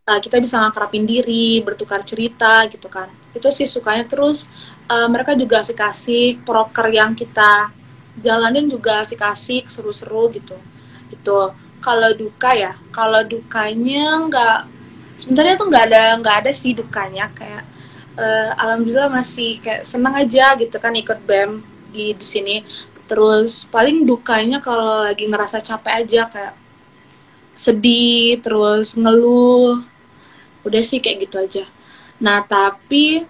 Uh, 0.06 0.22
kita 0.22 0.38
bisa 0.38 0.62
ngakrapin 0.62 1.02
diri 1.02 1.58
bertukar 1.66 2.06
cerita 2.06 2.62
gitu 2.70 2.86
kan. 2.86 3.10
Itu 3.34 3.50
sih 3.50 3.66
sukanya. 3.66 4.06
Terus 4.06 4.46
uh, 4.86 5.10
mereka 5.10 5.34
juga 5.34 5.62
asik-asik 5.66 6.46
proker 6.46 6.86
yang 6.94 7.18
kita 7.18 7.74
jalanin 8.22 8.70
juga 8.70 9.02
asik-asik 9.02 9.66
seru-seru 9.66 10.30
gitu. 10.34 10.54
Itu 11.10 11.54
kalau 11.82 12.10
duka 12.14 12.54
ya 12.54 12.74
kalau 12.94 13.22
dukanya 13.26 14.26
nggak 14.30 14.58
sebenarnya 15.16 15.54
tuh 15.56 15.66
nggak 15.72 15.84
ada 15.90 16.04
nggak 16.20 16.36
ada 16.44 16.50
sih 16.52 16.76
dukanya 16.76 17.32
kayak 17.32 17.64
uh, 18.16 18.50
alhamdulillah 18.60 19.12
masih 19.12 19.60
kayak 19.60 19.84
senang 19.84 20.16
aja 20.16 20.56
gitu 20.60 20.76
kan 20.76 20.92
ikut 20.96 21.20
bem 21.24 21.64
di 21.92 22.12
di 22.16 22.26
sini. 22.26 22.56
Terus 23.06 23.64
paling 23.70 24.02
dukanya 24.02 24.58
kalau 24.58 25.06
lagi 25.06 25.24
ngerasa 25.30 25.62
capek 25.62 25.94
aja 26.04 26.22
kayak 26.26 26.54
sedih 27.56 28.36
terus 28.44 28.98
ngeluh 28.98 29.80
udah 30.66 30.82
sih 30.82 30.98
kayak 31.00 31.28
gitu 31.30 31.36
aja. 31.38 31.64
Nah 32.18 32.42
tapi 32.44 33.24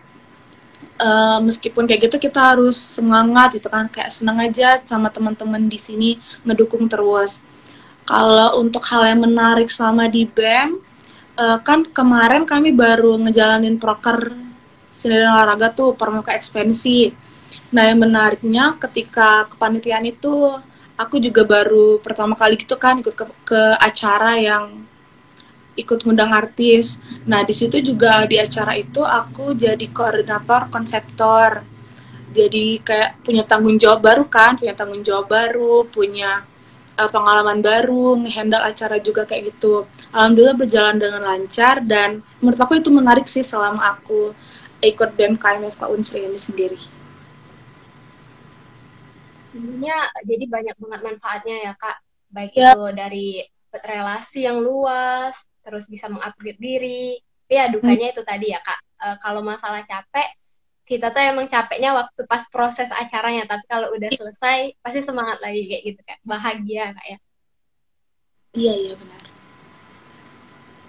uh, 0.99 1.38
meskipun 1.45 1.85
kayak 1.85 2.09
gitu 2.09 2.16
kita 2.16 2.57
harus 2.57 2.76
semangat 2.76 3.61
gitu 3.61 3.69
kan 3.69 3.87
kayak 3.93 4.09
senang 4.09 4.40
aja 4.40 4.81
sama 4.88 5.12
teman-teman 5.12 5.69
di 5.69 5.76
sini 5.76 6.11
ngedukung 6.43 6.88
terus. 6.88 7.45
Kalau 8.07 8.62
untuk 8.62 8.87
hal 8.87 9.02
yang 9.12 9.26
menarik 9.26 9.66
selama 9.66 10.07
di 10.07 10.25
BEM 10.25 10.86
uh, 11.37 11.59
kan 11.61 11.85
kemarin 11.87 12.49
kami 12.49 12.73
baru 12.73 13.21
ngejalanin 13.21 13.76
proker 13.76 14.33
seni 14.90 15.21
dan 15.21 15.33
olahraga 15.37 15.69
tuh 15.76 15.93
permuka 15.93 16.33
ekspansi. 16.33 17.12
Nah 17.76 17.93
yang 17.93 18.00
menariknya 18.00 18.81
ketika 18.81 19.45
kepanitiaan 19.52 20.09
itu 20.09 20.57
aku 20.97 21.21
juga 21.21 21.45
baru 21.45 22.00
pertama 22.00 22.33
kali 22.33 22.57
gitu 22.57 22.81
kan 22.81 22.97
ikut 23.05 23.12
ke, 23.12 23.25
ke 23.45 23.62
acara 23.76 24.40
yang 24.40 24.64
ikut 25.76 26.09
ngundang 26.09 26.33
artis. 26.33 26.99
Nah 27.28 27.45
di 27.45 27.52
situ 27.52 27.85
juga 27.85 28.25
di 28.25 28.40
acara 28.40 28.73
itu 28.73 29.05
aku 29.05 29.52
jadi 29.52 29.87
koordinator 29.93 30.73
konseptor. 30.73 31.61
Jadi 32.37 32.85
kayak 32.85 33.25
punya 33.25 33.45
tanggung 33.49 33.81
jawab 33.81 34.05
baru 34.05 34.25
kan, 34.28 34.61
punya 34.61 34.76
tanggung 34.76 35.00
jawab 35.00 35.28
baru, 35.28 35.88
punya 35.88 36.45
uh, 36.97 37.11
pengalaman 37.12 37.61
baru, 37.61 38.17
ngehandle 38.25 38.65
acara 38.65 38.97
juga 38.99 39.29
kayak 39.29 39.55
gitu. 39.55 39.85
Alhamdulillah 40.11 40.57
berjalan 40.57 40.97
dengan 40.97 41.23
lancar 41.23 41.85
dan 41.85 42.25
menurut 42.41 42.61
aku 42.61 42.81
itu 42.81 42.88
menarik 42.88 43.29
sih 43.29 43.45
selama 43.45 43.97
aku 43.97 44.33
ikut 44.81 45.11
BEM 45.17 45.37
KMFK 45.37 45.83
Unsri 45.88 46.25
ini 46.25 46.41
sendiri. 46.41 46.81
Sebenarnya 49.53 49.99
jadi 50.25 50.45
banyak 50.53 50.76
banget 50.76 51.00
manfaatnya 51.00 51.57
ya 51.65 51.73
kak, 51.76 51.97
baik 52.29 52.53
ya. 52.53 52.76
itu 52.76 52.85
dari 52.93 53.29
relasi 53.73 54.45
yang 54.45 54.61
luas, 54.61 55.33
terus 55.65 55.88
bisa 55.88 56.12
mengupgrade 56.12 56.61
diri. 56.61 57.17
Tapi 57.47 57.55
ya 57.57 57.71
dukanya 57.71 58.11
hmm. 58.11 58.15
itu 58.19 58.23
tadi 58.26 58.47
ya 58.50 58.61
kak, 58.61 58.81
e, 58.99 59.07
kalau 59.23 59.38
masalah 59.38 59.81
capek 59.87 60.29
kita 60.87 61.11
tuh 61.11 61.19
emang 61.19 61.50
capeknya 61.50 61.90
waktu 61.99 62.23
pas 62.31 62.47
proses 62.47 62.87
acaranya 62.95 63.43
tapi 63.50 63.66
kalau 63.66 63.90
udah 63.90 64.07
iya. 64.07 64.16
selesai 64.16 64.59
pasti 64.78 65.02
semangat 65.02 65.43
lagi 65.43 65.66
kayak 65.66 65.83
gitu 65.83 66.00
kan 66.07 66.19
bahagia 66.23 66.95
kak 66.95 67.07
ya 67.11 67.19
iya 68.55 68.73
iya 68.78 68.93
benar 68.95 69.23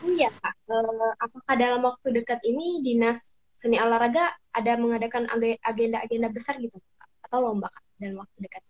oh 0.05 0.11
iya 0.13 0.29
kak 0.37 0.55
uh, 0.69 1.13
apakah 1.17 1.53
dalam 1.57 1.81
waktu 1.81 2.07
dekat 2.13 2.39
ini 2.45 2.85
dinas 2.85 3.25
seni 3.57 3.81
olahraga 3.81 4.37
ada 4.53 4.77
mengadakan 4.77 5.25
agenda-agenda 5.65 6.29
besar 6.29 6.61
gitu 6.61 6.77
kak? 6.77 7.09
atau 7.25 7.41
lomba 7.41 7.73
kak 7.73 7.83
dalam 7.97 8.21
waktu 8.21 8.37
dekat 8.45 8.61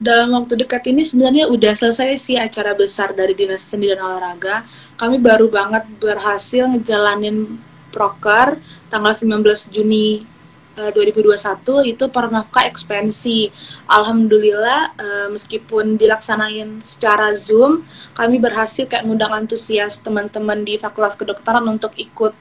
dalam 0.00 0.32
waktu 0.32 0.64
dekat 0.64 0.80
ini 0.88 1.04
sebenarnya 1.04 1.44
udah 1.52 1.76
selesai 1.76 2.16
sih 2.16 2.40
acara 2.40 2.72
besar 2.72 3.12
dari 3.12 3.36
Dinas 3.36 3.60
Seni 3.60 3.84
dan 3.84 4.00
Olahraga. 4.00 4.64
Kami 4.96 5.20
baru 5.20 5.52
banget 5.52 5.84
berhasil 6.00 6.64
ngejalanin 6.72 7.60
proker 7.90 8.58
tanggal 8.88 9.12
19 9.12 9.74
Juni 9.74 10.26
uh, 10.80 10.90
2021 10.94 11.92
itu 11.92 12.04
pramuka 12.08 12.64
ekspansi. 12.64 13.50
Alhamdulillah 13.90 14.94
uh, 14.96 15.28
meskipun 15.32 16.00
dilaksanain 16.00 16.80
secara 16.80 17.36
Zoom, 17.36 17.84
kami 18.16 18.40
berhasil 18.40 18.88
kayak 18.88 19.04
ngundang 19.04 19.34
antusias 19.34 20.00
teman-teman 20.00 20.64
di 20.64 20.80
Fakultas 20.80 21.18
Kedokteran 21.18 21.66
untuk 21.68 21.92
ikut 22.00 22.32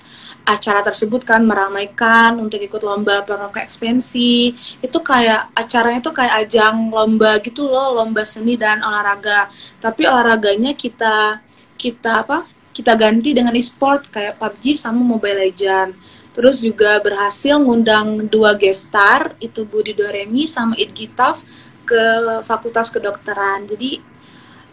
acara 0.48 0.82
tersebut 0.82 1.22
kan 1.30 1.46
meramaikan 1.46 2.42
untuk 2.42 2.58
ikut 2.58 2.82
lomba 2.82 3.22
pramuka 3.22 3.62
ekspansi. 3.62 4.56
Itu 4.82 5.04
kayak 5.06 5.54
acaranya 5.54 6.00
tuh 6.02 6.16
kayak 6.16 6.48
ajang 6.48 6.90
lomba 6.90 7.38
gitu 7.44 7.70
loh, 7.70 7.94
lomba 8.02 8.26
seni 8.26 8.58
dan 8.58 8.82
olahraga. 8.82 9.52
Tapi 9.78 10.10
olahraganya 10.10 10.74
kita 10.74 11.44
kita 11.78 12.26
apa? 12.26 12.59
Kita 12.72 12.96
ganti 12.96 13.34
dengan 13.36 13.52
e-sport 13.58 14.08
kayak 14.14 14.40
PUBG 14.40 14.78
sama 14.78 15.02
Mobile 15.02 15.48
Legend 15.48 15.92
Terus 16.40 16.64
juga 16.64 17.02
berhasil 17.04 17.58
ngundang 17.60 18.30
dua 18.32 18.54
gestar, 18.56 19.36
itu 19.44 19.68
Budi 19.68 19.92
Doremi 19.92 20.48
sama 20.48 20.78
Id 20.80 20.96
Gitaf 20.96 21.44
ke 21.84 22.00
Fakultas 22.48 22.94
Kedokteran. 22.94 23.68
Jadi 23.68 24.00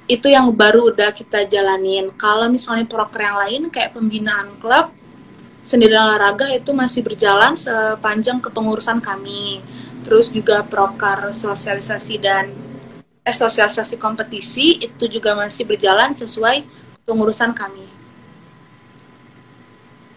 itu 0.07 0.27
yang 0.31 0.47
baru 0.55 0.95
udah 0.95 1.11
kita 1.11 1.43
jalanin. 1.51 2.15
Kalau 2.15 2.47
misalnya 2.53 2.87
proker 2.87 3.19
yang 3.19 3.39
lain 3.43 3.63
kayak 3.75 3.97
pembinaan 3.99 4.55
klub, 4.63 4.95
dan 5.67 5.83
olahraga 5.83 6.47
itu 6.55 6.71
masih 6.71 7.03
berjalan 7.03 7.59
sepanjang 7.59 8.39
kepengurusan 8.39 9.03
kami. 9.03 9.59
Terus 10.07 10.31
juga 10.31 10.63
proker 10.63 11.35
sosialisasi 11.35 12.23
dan 12.23 12.55
eh, 13.27 13.35
sosialisasi 13.35 13.99
kompetisi 13.99 14.79
itu 14.79 15.11
juga 15.11 15.35
masih 15.35 15.67
berjalan 15.67 16.15
sesuai 16.15 16.63
pengurusan 17.07 17.55
kami. 17.55 17.87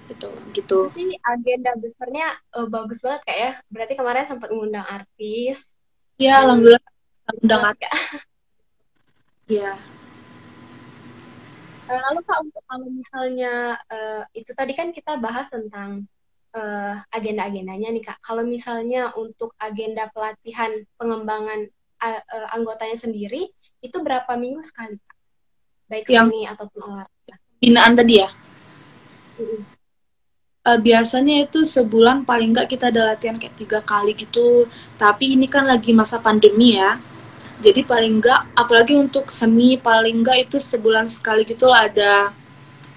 Gitu 0.10 0.30
gitu. 0.58 0.90
Jadi 0.92 1.16
agenda 1.22 1.72
besarnya 1.78 2.28
uh, 2.58 2.66
bagus 2.66 3.06
banget 3.06 3.22
kayak 3.30 3.40
ya. 3.40 3.52
Berarti 3.70 3.94
kemarin 3.96 4.26
sempat 4.26 4.50
mengundang 4.50 4.86
artis. 4.90 5.70
Ya 6.20 6.42
alhamdulillah 6.44 6.84
undang 7.40 7.64
artis. 7.64 7.88
Ya 9.46 9.78
lalu 11.98 12.22
kak 12.22 12.40
untuk 12.46 12.64
kalau 12.70 12.88
misalnya 12.94 13.54
uh, 13.90 14.22
itu 14.38 14.54
tadi 14.54 14.78
kan 14.78 14.94
kita 14.94 15.18
bahas 15.18 15.50
tentang 15.50 16.06
uh, 16.54 17.02
agenda-agendanya 17.10 17.90
nih 17.90 18.04
kak. 18.06 18.22
Kalau 18.22 18.46
misalnya 18.46 19.10
untuk 19.18 19.58
agenda 19.58 20.06
pelatihan 20.14 20.86
pengembangan 21.02 21.66
uh, 22.06 22.22
uh, 22.22 22.48
anggotanya 22.54 23.02
sendiri 23.02 23.50
itu 23.82 23.98
berapa 24.06 24.30
minggu 24.38 24.62
sekali 24.62 25.02
kak 25.02 25.19
baik 25.90 26.06
yang 26.14 26.30
seni 26.30 26.46
ataupun 26.46 26.80
olahraga 26.86 27.36
binaan 27.60 27.94
tadi 27.94 28.24
ya? 28.24 28.30
Uh, 30.64 30.80
biasanya 30.80 31.48
itu 31.48 31.64
sebulan 31.64 32.24
paling 32.24 32.56
nggak 32.56 32.70
kita 32.72 32.92
ada 32.92 33.16
latihan 33.16 33.36
kayak 33.36 33.56
tiga 33.56 33.80
kali 33.84 34.16
gitu. 34.16 34.68
Tapi 34.96 35.36
ini 35.36 35.48
kan 35.50 35.68
lagi 35.68 35.92
masa 35.92 36.20
pandemi 36.20 36.80
ya. 36.80 37.00
Jadi 37.60 37.84
paling 37.84 38.24
nggak 38.24 38.56
apalagi 38.56 38.96
untuk 38.96 39.28
seni 39.28 39.76
paling 39.76 40.24
nggak 40.24 40.48
itu 40.48 40.58
sebulan 40.60 41.12
sekali 41.12 41.44
gitu 41.44 41.68
lah 41.68 41.92
ada 41.92 42.32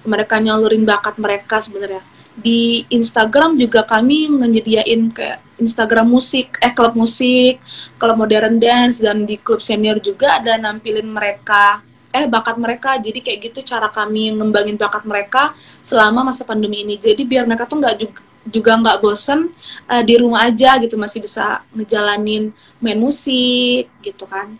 mereka 0.06 0.38
nyalurin 0.38 0.86
bakat 0.86 1.18
mereka 1.18 1.58
sebenarnya. 1.58 2.02
Di 2.32 2.86
Instagram 2.88 3.60
juga 3.60 3.84
kami 3.84 4.30
menyediain 4.30 5.12
kayak 5.12 5.42
Instagram 5.60 6.10
musik, 6.10 6.58
eh 6.58 6.72
klub 6.74 6.98
musik, 6.98 7.62
klub 7.98 8.18
modern 8.18 8.58
dance 8.58 8.98
dan 8.98 9.22
di 9.28 9.38
klub 9.38 9.62
senior 9.62 10.02
juga 10.02 10.42
ada 10.42 10.58
nampilin 10.58 11.06
mereka 11.06 11.82
eh 12.12 12.28
bakat 12.28 12.56
mereka. 12.60 13.00
Jadi 13.00 13.18
kayak 13.24 13.38
gitu 13.50 13.58
cara 13.74 13.88
kami 13.88 14.36
ngembangin 14.36 14.76
bakat 14.76 15.02
mereka 15.08 15.56
selama 15.80 16.28
masa 16.30 16.44
pandemi 16.44 16.84
ini. 16.84 17.00
Jadi 17.00 17.24
biar 17.24 17.48
mereka 17.48 17.64
tuh 17.64 17.80
nggak 17.80 17.96
juga 17.98 18.20
juga 18.42 18.74
nggak 18.74 18.98
bosen 18.98 19.54
uh, 19.86 20.02
di 20.02 20.18
rumah 20.18 20.50
aja 20.50 20.74
gitu 20.82 20.98
masih 20.98 21.22
bisa 21.22 21.62
ngejalanin 21.74 22.50
main 22.82 22.98
musik 22.98 23.86
gitu 24.02 24.26
kan. 24.26 24.58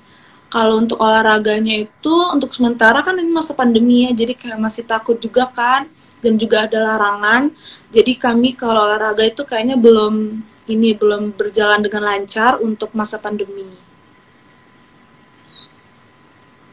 Kalau 0.53 0.85
untuk 0.85 1.01
olahraganya 1.01 1.81
itu 1.89 2.15
untuk 2.31 2.53
sementara 2.53 3.01
kan 3.01 3.17
ini 3.17 3.33
masa 3.33 3.57
pandemi 3.57 4.05
ya 4.07 4.13
jadi 4.13 4.37
kayak 4.37 4.59
masih 4.61 4.85
takut 4.85 5.17
juga 5.19 5.49
kan 5.51 5.89
dan 6.23 6.39
juga 6.39 6.71
ada 6.71 6.79
larangan. 6.95 7.51
Jadi 7.91 8.13
kami 8.17 8.55
kalau 8.55 8.87
olahraga 8.87 9.27
itu 9.27 9.43
kayaknya 9.43 9.75
belum 9.75 10.45
ini 10.71 10.95
belum 10.95 11.35
berjalan 11.35 11.83
dengan 11.83 12.07
lancar 12.07 12.63
untuk 12.63 12.95
masa 12.95 13.19
pandemi 13.19 13.82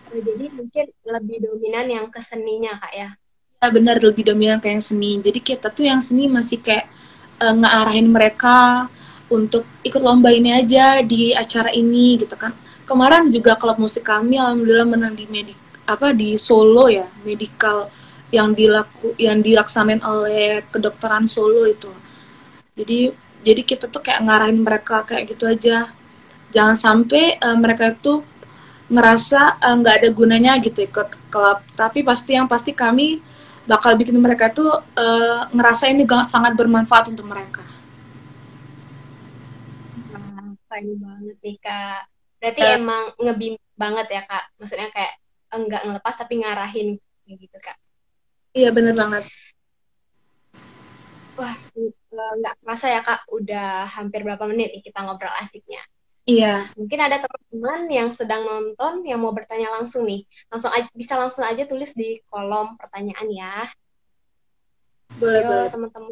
jadi 0.09 0.45
mungkin 0.49 0.85
lebih 1.05 1.37
dominan 1.45 1.85
yang 1.85 2.05
ke 2.09 2.21
seninya 2.25 2.77
kak 2.81 2.93
ya? 2.93 3.09
Ya 3.59 3.67
benar 3.69 3.99
lebih 3.99 4.23
dominan 4.25 4.57
kayak 4.57 4.79
yang 4.79 4.85
seni. 4.85 5.11
Jadi 5.21 5.39
kita 5.43 5.67
tuh 5.69 5.85
yang 5.85 6.01
seni 6.01 6.25
masih 6.25 6.63
kayak 6.63 6.89
uh, 7.43 7.53
ngearahin 7.53 8.07
mereka 8.09 8.87
untuk 9.29 9.63
ikut 9.85 10.01
lomba 10.01 10.33
ini 10.33 10.55
aja 10.55 11.05
di 11.05 11.35
acara 11.35 11.69
ini 11.69 12.17
gitu 12.17 12.33
kan. 12.33 12.55
Kemarin 12.89 13.29
juga 13.29 13.53
klub 13.53 13.77
musik 13.77 14.07
kami 14.07 14.41
alhamdulillah 14.41 14.87
menang 14.89 15.13
di 15.13 15.29
medik 15.29 15.59
apa 15.85 16.13
di 16.13 16.37
Solo 16.37 16.85
ya 16.85 17.05
medical 17.25 17.89
yang 18.29 18.53
dilaku 18.53 19.17
yang 19.17 19.41
dilaksanain 19.41 20.01
oleh 20.01 20.65
kedokteran 20.69 21.25
Solo 21.29 21.65
itu. 21.65 21.89
Jadi 22.73 23.13
jadi 23.45 23.61
kita 23.61 23.85
tuh 23.89 24.01
kayak 24.01 24.25
ngarahin 24.25 24.59
mereka 24.61 25.05
kayak 25.05 25.35
gitu 25.35 25.45
aja. 25.45 25.89
Jangan 26.49 26.77
sampai 26.77 27.37
uh, 27.37 27.57
mereka 27.57 27.93
itu 27.93 28.25
ngerasa 28.89 29.61
eh, 29.61 29.75
nggak 29.79 29.95
uh, 29.95 29.99
ada 30.01 30.09
gunanya 30.09 30.57
gitu 30.57 30.81
ikut 30.81 31.09
klub 31.29 31.61
tapi 31.77 32.01
pasti 32.01 32.33
yang 32.33 32.49
pasti 32.49 32.73
kami 32.73 33.21
bakal 33.69 33.93
bikin 33.93 34.17
mereka 34.17 34.49
tuh 34.49 34.81
uh, 34.97 35.45
ngerasa 35.53 35.93
ini 35.93 36.09
sangat 36.25 36.57
bermanfaat 36.57 37.13
untuk 37.13 37.29
mereka. 37.29 37.61
Nah, 40.09 40.57
keren 40.65 40.97
banget 40.97 41.37
nih 41.45 41.57
kak. 41.61 42.09
Berarti 42.41 42.61
uh, 42.65 42.69
emang 42.81 43.03
ngebim 43.21 43.53
banget 43.77 44.07
ya 44.09 44.21
kak. 44.25 44.49
Maksudnya 44.57 44.89
kayak 44.89 45.13
enggak 45.53 45.85
ngelepas 45.85 46.13
tapi 46.17 46.41
ngarahin 46.41 46.97
gitu 47.29 47.57
kak. 47.61 47.77
Iya 48.57 48.73
bener 48.73 48.97
banget. 48.97 49.29
Wah 51.37 51.53
nggak 52.41 52.55
kerasa 52.65 52.89
ya 52.89 53.01
kak. 53.05 53.29
Udah 53.29 53.85
hampir 53.85 54.25
berapa 54.25 54.49
menit 54.49 54.73
nih 54.73 54.81
kita 54.81 55.05
ngobrol 55.05 55.29
asiknya. 55.45 55.85
Iya. 56.29 56.55
Mungkin 56.77 56.99
ada 57.01 57.17
teman-teman 57.25 57.81
yang 57.89 58.09
sedang 58.13 58.45
nonton 58.45 59.01
yang 59.01 59.17
mau 59.17 59.33
bertanya 59.33 59.73
langsung 59.73 60.05
nih. 60.05 60.21
Langsung 60.53 60.69
aja, 60.69 60.85
bisa 60.93 61.17
langsung 61.17 61.41
aja 61.41 61.65
tulis 61.65 61.91
di 61.97 62.21
kolom 62.29 62.77
pertanyaan 62.77 63.27
ya. 63.33 63.65
Boleh, 65.17 65.41
Yo, 65.41 65.49
boleh. 65.49 65.69
teman-teman. 65.73 66.11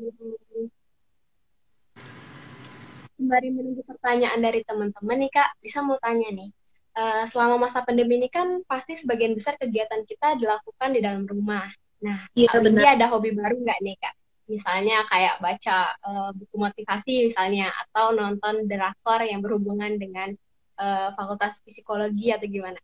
Sembari 3.17 3.49
menunggu 3.49 3.81
pertanyaan 3.85 4.39
dari 4.41 4.61
teman-teman 4.65 5.17
nih 5.21 5.31
Kak, 5.33 5.49
bisa 5.61 5.85
mau 5.85 5.97
tanya 6.01 6.29
nih. 6.33 6.49
Uh, 6.97 7.29
selama 7.29 7.61
masa 7.69 7.85
pandemi 7.85 8.17
ini 8.17 8.25
kan 8.25 8.65
pasti 8.65 8.97
sebagian 8.97 9.37
besar 9.37 9.53
kegiatan 9.61 10.01
kita 10.01 10.33
dilakukan 10.41 10.97
di 10.97 11.01
dalam 11.05 11.29
rumah. 11.29 11.69
Nah, 12.01 12.25
iya, 12.33 12.49
benar. 12.57 12.97
ada 12.97 13.05
hobi 13.13 13.37
baru 13.37 13.57
nggak 13.57 13.79
nih 13.85 13.95
Kak? 14.01 14.13
Misalnya 14.47 15.03
kayak 15.11 15.43
baca 15.43 15.91
uh, 16.01 16.31
buku 16.31 16.55
motivasi 16.55 17.31
misalnya 17.31 17.69
atau 17.87 18.15
nonton 18.15 18.63
drakor 18.65 19.21
yang 19.27 19.43
berhubungan 19.43 19.99
dengan 19.99 20.31
uh, 20.79 21.11
fakultas 21.13 21.59
psikologi 21.61 22.31
atau 22.31 22.47
gimana 22.47 22.79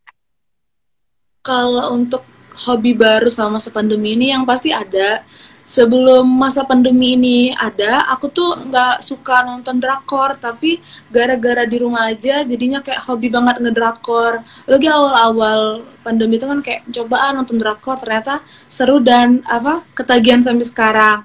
Kalau 1.43 1.91
untuk 1.91 2.23
hobi 2.67 2.93
baru 2.93 3.27
selama 3.27 3.59
masa 3.59 3.73
pandemi 3.73 4.15
ini 4.15 4.31
yang 4.31 4.47
pasti 4.47 4.69
ada. 4.69 5.25
Sebelum 5.63 6.27
masa 6.27 6.67
pandemi 6.67 7.15
ini 7.15 7.55
ada, 7.55 8.03
aku 8.11 8.27
tuh 8.27 8.51
nggak 8.67 8.99
suka 8.99 9.47
nonton 9.47 9.79
drakor, 9.79 10.35
tapi 10.35 10.83
gara-gara 11.07 11.63
di 11.63 11.79
rumah 11.79 12.11
aja, 12.11 12.43
jadinya 12.43 12.83
kayak 12.83 12.99
hobi 13.07 13.31
banget 13.31 13.63
ngedrakor. 13.63 14.43
Lagi 14.67 14.87
awal-awal 14.91 15.87
pandemi 16.03 16.35
itu 16.35 16.51
kan 16.51 16.59
kayak 16.59 16.83
cobaan 16.91 17.39
nonton 17.39 17.55
drakor, 17.55 17.95
ternyata 17.95 18.43
seru 18.67 18.99
dan 18.99 19.39
apa 19.47 19.87
ketagihan 19.95 20.43
sampai 20.43 20.67
sekarang 20.67 21.17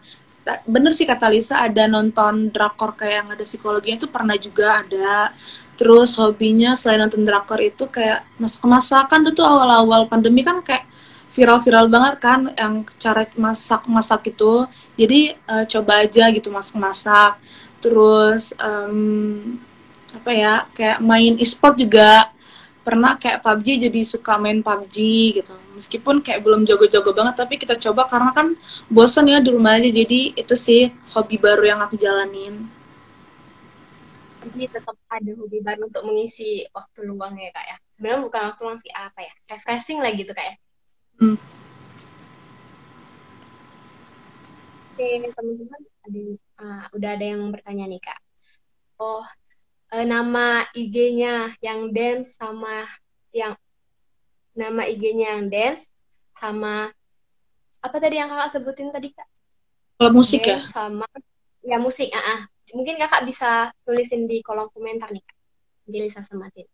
bener 0.64 0.92
sih 0.96 1.04
kata 1.04 1.28
Lisa 1.28 1.60
ada 1.60 1.84
nonton 1.84 2.48
drakor 2.48 2.96
kayak 2.96 3.14
yang 3.24 3.28
ada 3.34 3.44
psikologinya 3.44 3.96
itu 4.00 4.08
pernah 4.08 4.36
juga 4.38 4.80
ada. 4.80 5.32
Terus 5.78 6.18
hobinya 6.18 6.74
selain 6.74 6.98
nonton 7.04 7.22
drakor 7.22 7.60
itu 7.62 7.86
kayak 7.86 8.26
masak 8.40 8.64
masakan 8.66 9.30
tuh 9.30 9.46
awal-awal 9.46 10.10
pandemi 10.10 10.42
kan 10.42 10.58
kayak 10.64 10.88
viral-viral 11.36 11.86
banget 11.86 12.14
kan 12.18 12.40
yang 12.58 12.82
cara 12.98 13.22
masak-masak 13.38 14.34
itu 14.34 14.66
jadi 14.98 15.38
uh, 15.46 15.64
coba 15.70 16.02
aja 16.02 16.24
gitu 16.34 16.50
masak-masak. 16.50 17.38
Terus 17.78 18.56
um, 18.58 19.60
apa 20.10 20.30
ya 20.34 20.54
kayak 20.74 20.98
main 20.98 21.38
e-sport 21.38 21.78
juga 21.78 22.32
pernah 22.88 23.20
kayak 23.20 23.44
PUBG 23.44 23.84
jadi 23.84 24.00
suka 24.00 24.40
main 24.40 24.64
PUBG 24.64 24.96
gitu. 25.36 25.52
Meskipun 25.76 26.24
kayak 26.24 26.40
belum 26.40 26.64
jago-jago 26.64 27.12
banget 27.12 27.36
tapi 27.36 27.60
kita 27.60 27.76
coba 27.76 28.08
karena 28.08 28.32
kan 28.32 28.56
bosan 28.88 29.28
ya 29.28 29.44
di 29.44 29.52
rumah 29.52 29.76
aja. 29.76 29.92
Jadi 29.92 30.32
itu 30.32 30.54
sih 30.56 30.88
hobi 31.12 31.36
baru 31.36 31.68
yang 31.68 31.84
aku 31.84 32.00
jalanin. 32.00 32.64
Jadi 34.40 34.72
tetap 34.72 34.96
ada 35.12 35.30
hobi 35.36 35.60
baru 35.60 35.84
untuk 35.84 36.00
mengisi 36.08 36.64
waktu 36.72 37.04
luang 37.04 37.36
ya 37.36 37.52
kak 37.52 37.66
ya? 37.68 37.76
Sebenarnya 38.00 38.20
bukan 38.24 38.40
waktu 38.48 38.60
luang 38.64 38.80
sih 38.80 38.92
apa 38.96 39.20
ya? 39.20 39.32
Refreshing 39.52 40.00
lah 40.00 40.10
gitu 40.16 40.32
kak 40.32 40.46
ya? 40.48 40.54
Hmm. 41.20 41.36
oke 44.98 45.30
teman-teman 45.30 45.82
ada 46.10 46.22
uh, 46.58 46.82
udah 46.90 47.10
ada 47.14 47.22
yang 47.22 47.42
bertanya 47.54 47.84
nih 47.86 48.00
kak. 48.02 48.18
Oh 48.98 49.22
uh, 49.92 50.06
nama 50.06 50.64
IG-nya 50.76 51.52
yang 51.64 51.92
dance 51.92 52.36
sama 52.36 52.84
yang 53.32 53.54
nama 54.52 54.82
IG-nya 54.88 55.38
yang 55.38 55.44
dance 55.48 55.92
sama 56.34 56.90
apa 57.78 57.96
tadi 58.02 58.18
yang 58.18 58.28
kakak 58.30 58.58
sebutin 58.58 58.90
tadi 58.90 59.14
kak? 59.14 59.28
Kalau 59.98 60.10
musik 60.14 60.42
ya? 60.42 60.58
dance 60.58 60.68
ya? 60.70 60.74
Sama 60.74 61.06
ya 61.62 61.76
musik, 61.76 62.08
ah, 62.14 62.18
uh 62.18 62.22
-uh. 62.22 62.40
mungkin 62.74 62.96
kakak 62.96 63.26
bisa 63.28 63.70
tulisin 63.84 64.24
di 64.30 64.40
kolom 64.42 64.70
komentar 64.70 65.10
nih 65.10 65.22
kak. 65.22 65.36
Jadi 65.88 65.98
Lisa 66.04 66.20
sematin. 66.26 66.66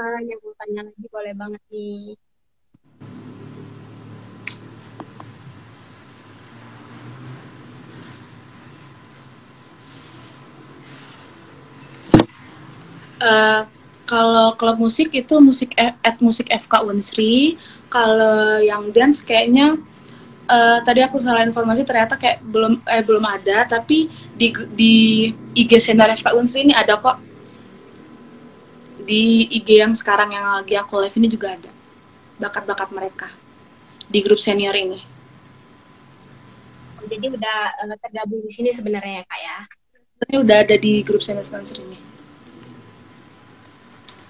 Teman-teman 0.00 0.32
yang 0.32 0.40
mau 0.40 0.54
tanya 0.56 0.80
lagi 0.88 1.06
boleh 1.12 1.34
banget 1.36 1.62
nih. 1.68 2.00
Uh, 13.20 13.68
kalau 14.08 14.56
klub 14.56 14.80
musik 14.80 15.12
itu 15.12 15.34
musik 15.44 15.76
at 15.76 16.16
musik 16.24 16.48
FK 16.48 16.88
Unsri. 16.88 17.60
Kalau 17.92 18.56
yang 18.64 18.88
dance 18.96 19.20
kayaknya 19.20 19.76
uh, 20.48 20.80
tadi 20.80 21.04
aku 21.04 21.20
salah 21.20 21.44
informasi 21.44 21.84
ternyata 21.84 22.16
kayak 22.16 22.40
belum 22.40 22.80
eh 22.88 23.04
belum 23.04 23.24
ada 23.28 23.68
tapi 23.68 24.08
di 24.32 24.48
di 24.72 24.94
IG 25.52 25.76
senior 25.76 26.08
FK 26.16 26.32
Unsri 26.32 26.64
ini 26.64 26.72
ada 26.72 26.96
kok 26.96 27.29
di 29.10 29.50
IG 29.50 29.82
yang 29.82 29.90
sekarang 29.90 30.30
yang 30.30 30.62
lagi 30.62 30.78
aku 30.78 31.02
live 31.02 31.18
ini 31.18 31.26
juga 31.26 31.58
ada 31.58 31.70
bakat-bakat 32.38 32.94
mereka 32.94 33.26
di 34.06 34.22
grup 34.22 34.38
senior 34.38 34.70
ini. 34.70 35.02
Oh, 37.02 37.06
jadi 37.10 37.26
udah 37.34 37.58
uh, 37.90 37.98
tergabung 37.98 38.38
di 38.46 38.54
sini 38.54 38.70
sebenarnya 38.70 39.18
ya 39.18 39.24
kak 39.26 39.40
ya? 39.42 39.58
Sebenarnya 40.14 40.38
udah 40.46 40.56
ada 40.62 40.76
di 40.78 40.92
grup 41.02 41.26
senior 41.26 41.42
influencer 41.42 41.82
ini. 41.82 41.98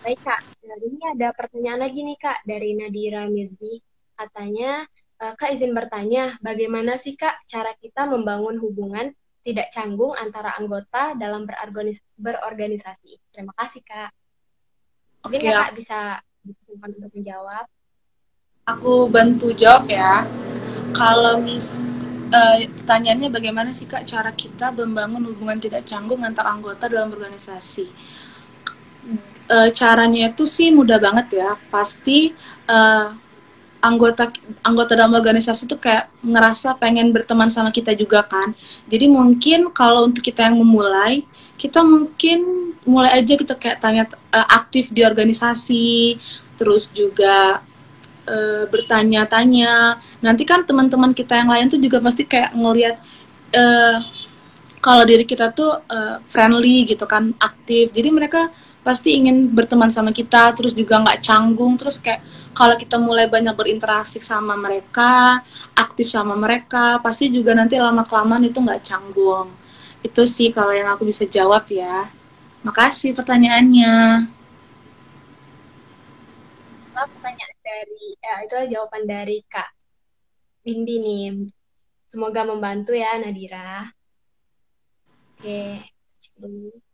Baik 0.01 0.21
kak, 0.25 0.41
nah, 0.65 0.81
ini 0.81 1.01
ada 1.13 1.29
pertanyaan 1.37 1.81
lagi 1.85 2.01
nih 2.01 2.17
kak 2.17 2.41
dari 2.49 2.73
Nadira 2.73 3.29
Mizbi. 3.29 3.85
Katanya, 4.17 4.89
uh, 5.21 5.37
kak 5.37 5.61
izin 5.61 5.77
bertanya, 5.77 6.41
bagaimana 6.41 6.97
sih 6.97 7.21
kak 7.21 7.45
cara 7.45 7.77
kita 7.77 8.09
membangun 8.09 8.57
hubungan 8.57 9.13
tidak 9.45 9.69
canggung 9.77 10.17
antara 10.17 10.57
anggota 10.57 11.13
dalam 11.21 11.45
berorganisasi? 12.17 13.21
Terima 13.29 13.53
kasih 13.61 13.85
kak. 13.85 14.09
Mungkin 15.25 15.41
okay, 15.41 15.53
kakak 15.53 15.75
bisa 15.77 15.99
untuk 16.81 17.11
menjawab. 17.13 17.65
Aku 18.69 19.11
bantu 19.11 19.53
jawab 19.53 19.91
ya. 19.91 20.25
Kalau 20.97 21.39
mis 21.43 21.85
uh, 22.31 22.57
pertanyaannya 22.83 23.29
bagaimana 23.29 23.71
sih 23.75 23.87
kak 23.87 24.07
cara 24.07 24.31
kita 24.33 24.73
membangun 24.73 25.27
hubungan 25.29 25.59
tidak 25.59 25.85
canggung 25.87 26.23
antar 26.23 26.47
anggota 26.49 26.87
dalam 26.87 27.13
organisasi? 27.13 27.87
Uh, 29.51 29.69
caranya 29.75 30.31
itu 30.31 30.47
sih 30.47 30.71
mudah 30.71 31.03
banget 31.03 31.43
ya. 31.43 31.59
Pasti 31.69 32.31
uh, 32.71 33.11
anggota 33.81 34.29
anggota 34.61 34.93
dalam 34.93 35.17
organisasi 35.17 35.65
itu 35.65 35.77
kayak 35.81 36.13
ngerasa 36.21 36.77
pengen 36.77 37.11
berteman 37.11 37.49
sama 37.49 37.73
kita 37.73 37.97
juga 37.97 38.21
kan. 38.23 38.53
Jadi 38.87 39.09
mungkin 39.09 39.73
kalau 39.73 40.07
untuk 40.07 40.21
kita 40.21 40.47
yang 40.49 40.61
memulai, 40.61 41.25
kita 41.57 41.81
mungkin 41.81 42.71
mulai 42.85 43.21
aja 43.21 43.35
kita 43.37 43.57
kayak 43.57 43.81
tanya 43.81 44.05
uh, 44.33 44.47
aktif 44.57 44.93
di 44.93 45.05
organisasi, 45.05 46.17
terus 46.61 46.93
juga 46.93 47.65
uh, 48.29 48.65
bertanya-tanya. 48.69 49.97
Nanti 50.21 50.45
kan 50.45 50.65
teman-teman 50.65 51.17
kita 51.17 51.41
yang 51.41 51.49
lain 51.49 51.69
tuh 51.73 51.81
juga 51.81 52.01
pasti 52.01 52.25
kayak 52.29 52.53
ngelihat 52.57 52.97
uh, 53.57 53.99
kalau 54.81 55.05
diri 55.05 55.29
kita 55.29 55.53
tuh 55.53 55.77
uh, 55.77 56.17
friendly 56.25 56.89
gitu 56.89 57.05
kan, 57.05 57.37
aktif. 57.37 57.93
Jadi 57.93 58.09
mereka 58.09 58.49
pasti 58.81 59.17
ingin 59.17 59.51
berteman 59.53 59.93
sama 59.93 60.11
kita, 60.11 60.53
terus 60.57 60.73
juga 60.73 61.01
nggak 61.01 61.21
canggung, 61.21 61.77
terus 61.77 62.01
kayak 62.01 62.25
kalau 62.57 62.75
kita 62.81 62.97
mulai 62.97 63.29
banyak 63.29 63.53
berinteraksi 63.53 64.19
sama 64.21 64.57
mereka, 64.57 65.45
aktif 65.77 66.09
sama 66.09 66.35
mereka, 66.37 66.99
pasti 67.05 67.29
juga 67.29 67.53
nanti 67.53 67.77
lama 67.77 68.03
kelamaan 68.05 68.45
itu 68.49 68.59
nggak 68.59 68.83
canggung 68.85 69.61
itu 70.01 70.23
sih 70.25 70.49
kalau 70.49 70.73
yang 70.73 70.89
aku 70.89 71.05
bisa 71.05 71.29
jawab 71.29 71.69
ya. 71.69 72.09
Makasih 72.65 73.13
pertanyaannya. 73.17 74.29
Pertanyaan 76.93 77.57
dari, 77.65 78.05
ya, 78.21 78.35
itu 78.45 78.57
jawaban 78.77 79.05
dari 79.09 79.41
Kak 79.49 79.69
Bindi 80.61 80.97
nih. 81.01 81.25
Semoga 82.11 82.45
membantu 82.45 82.93
ya 82.93 83.17
Nadira. 83.17 83.89
Oke. 85.41 85.81
Nah, 86.41 86.90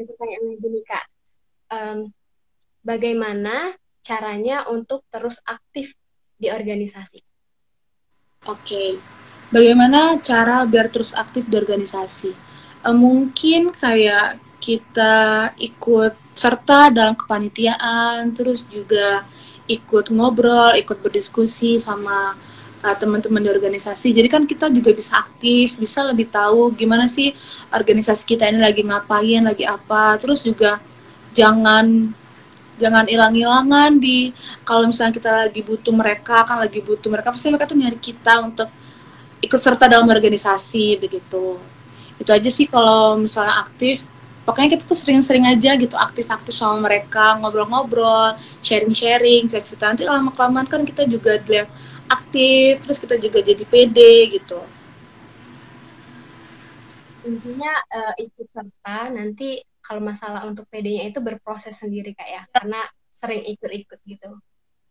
ada 0.00 0.08
pertanyaan 0.16 0.44
lagi 0.48 0.66
nih 0.72 0.84
Kak. 0.88 1.06
Um, 1.68 1.98
bagaimana 2.80 3.76
caranya 4.00 4.64
untuk 4.72 5.04
terus 5.12 5.44
aktif 5.44 5.92
di 6.40 6.48
organisasi? 6.48 7.20
Oke, 8.48 8.96
bagaimana 9.52 10.16
cara 10.24 10.64
biar 10.64 10.88
terus 10.88 11.12
aktif 11.12 11.44
di 11.52 11.60
organisasi? 11.60 12.32
Uh, 12.80 12.96
mungkin 12.96 13.76
kayak 13.76 14.40
kita 14.56 15.52
ikut 15.60 16.16
serta 16.32 16.88
dalam 16.88 17.12
kepanitiaan, 17.12 18.32
terus 18.32 18.64
juga 18.72 19.28
ikut 19.68 20.08
ngobrol, 20.16 20.80
ikut 20.80 20.96
berdiskusi 21.04 21.76
sama 21.76 22.32
uh, 22.84 22.96
teman-teman 22.96 23.40
di 23.40 23.50
organisasi. 23.52 24.12
Jadi 24.12 24.28
kan 24.28 24.42
kita 24.44 24.68
juga 24.72 24.90
bisa 24.92 25.20
aktif, 25.20 25.76
bisa 25.76 26.04
lebih 26.04 26.28
tahu 26.28 26.72
gimana 26.74 27.06
sih 27.06 27.32
organisasi 27.72 28.24
kita 28.24 28.48
ini 28.48 28.60
lagi 28.60 28.82
ngapain, 28.84 29.42
lagi 29.44 29.64
apa. 29.64 30.16
Terus 30.20 30.44
juga 30.44 30.80
jangan 31.36 32.12
jangan 32.80 33.04
hilang-hilangan 33.04 34.00
di 34.00 34.32
kalau 34.64 34.88
misalnya 34.88 35.12
kita 35.12 35.30
lagi 35.46 35.60
butuh 35.60 35.92
mereka 35.92 36.48
kan 36.48 36.64
lagi 36.64 36.80
butuh 36.80 37.12
mereka 37.12 37.28
pasti 37.28 37.52
mereka 37.52 37.68
tuh 37.68 37.76
nyari 37.76 38.00
kita 38.00 38.40
untuk 38.40 38.72
ikut 39.44 39.60
serta 39.60 39.84
dalam 39.84 40.08
organisasi 40.08 40.96
begitu 40.96 41.60
itu 42.16 42.30
aja 42.32 42.48
sih 42.48 42.64
kalau 42.64 43.20
misalnya 43.20 43.60
aktif 43.60 44.00
pokoknya 44.48 44.80
kita 44.80 44.82
tuh 44.88 44.96
sering-sering 44.96 45.44
aja 45.44 45.76
gitu 45.76 45.96
aktif-aktif 45.96 46.56
sama 46.56 46.88
mereka 46.88 47.36
ngobrol-ngobrol 47.40 48.36
sharing-sharing 48.64 49.48
cerita 49.52 49.92
nanti 49.92 50.08
lama 50.08 50.32
kelamaan 50.32 50.64
kan 50.64 50.80
kita 50.84 51.04
juga 51.04 51.36
dilihat 51.36 51.68
aktif 52.10 52.82
terus 52.82 52.98
kita 52.98 53.14
juga 53.16 53.38
jadi 53.38 53.64
pede 53.64 54.34
gitu. 54.34 54.60
Intinya 57.22 57.72
uh, 57.94 58.14
ikut 58.18 58.48
serta 58.50 59.14
nanti 59.14 59.62
kalau 59.80 60.02
masalah 60.02 60.44
untuk 60.50 60.66
PD-nya 60.68 61.08
itu 61.08 61.22
berproses 61.22 61.78
sendiri 61.78 62.12
kak 62.12 62.28
ya. 62.28 62.42
Karena 62.50 62.82
sering 63.14 63.46
ikut-ikut 63.46 64.00
gitu. 64.04 64.30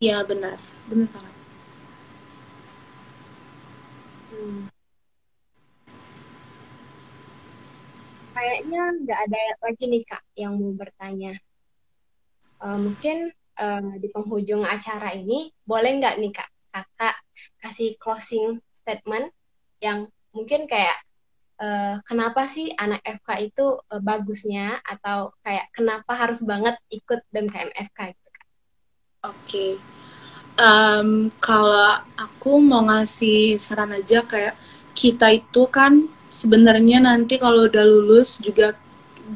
Iya 0.00 0.24
benar. 0.24 0.56
Benar 0.88 1.08
banget. 1.12 1.34
Hmm. 4.30 4.70
kayaknya 8.40 8.82
nggak 9.04 9.20
ada 9.28 9.42
lagi 9.60 9.84
nih 9.84 10.02
kak 10.08 10.22
yang 10.32 10.56
mau 10.56 10.72
bertanya. 10.72 11.36
Uh, 12.60 12.76
mungkin 12.76 13.32
uh, 13.56 13.92
di 14.00 14.08
penghujung 14.12 14.64
acara 14.64 15.16
ini 15.16 15.52
boleh 15.64 15.90
nggak 16.00 16.16
nih 16.20 16.32
kak 16.32 16.49
kakak 16.70 17.16
kasih 17.60 17.94
closing 18.00 18.58
statement 18.72 19.30
yang 19.82 20.08
mungkin 20.30 20.64
kayak 20.70 20.96
uh, 21.60 22.00
kenapa 22.06 22.48
sih 22.48 22.72
anak 22.78 23.04
FK 23.04 23.52
itu 23.52 23.66
uh, 23.78 24.00
bagusnya 24.02 24.80
atau 24.82 25.34
kayak 25.44 25.68
kenapa 25.76 26.16
harus 26.16 26.40
banget 26.42 26.74
ikut 26.88 27.20
BMKM 27.30 27.70
FK 27.92 28.16
gitu 28.16 28.30
Oke. 29.20 29.36
Okay. 29.44 29.70
Um, 30.56 31.28
kalau 31.44 32.00
aku 32.16 32.56
mau 32.60 32.80
ngasih 32.88 33.60
saran 33.60 33.92
aja 33.92 34.24
kayak 34.24 34.56
kita 34.96 35.28
itu 35.36 35.68
kan 35.68 36.08
sebenarnya 36.32 37.04
nanti 37.04 37.36
kalau 37.36 37.68
udah 37.68 37.84
lulus 37.84 38.40
juga 38.40 38.72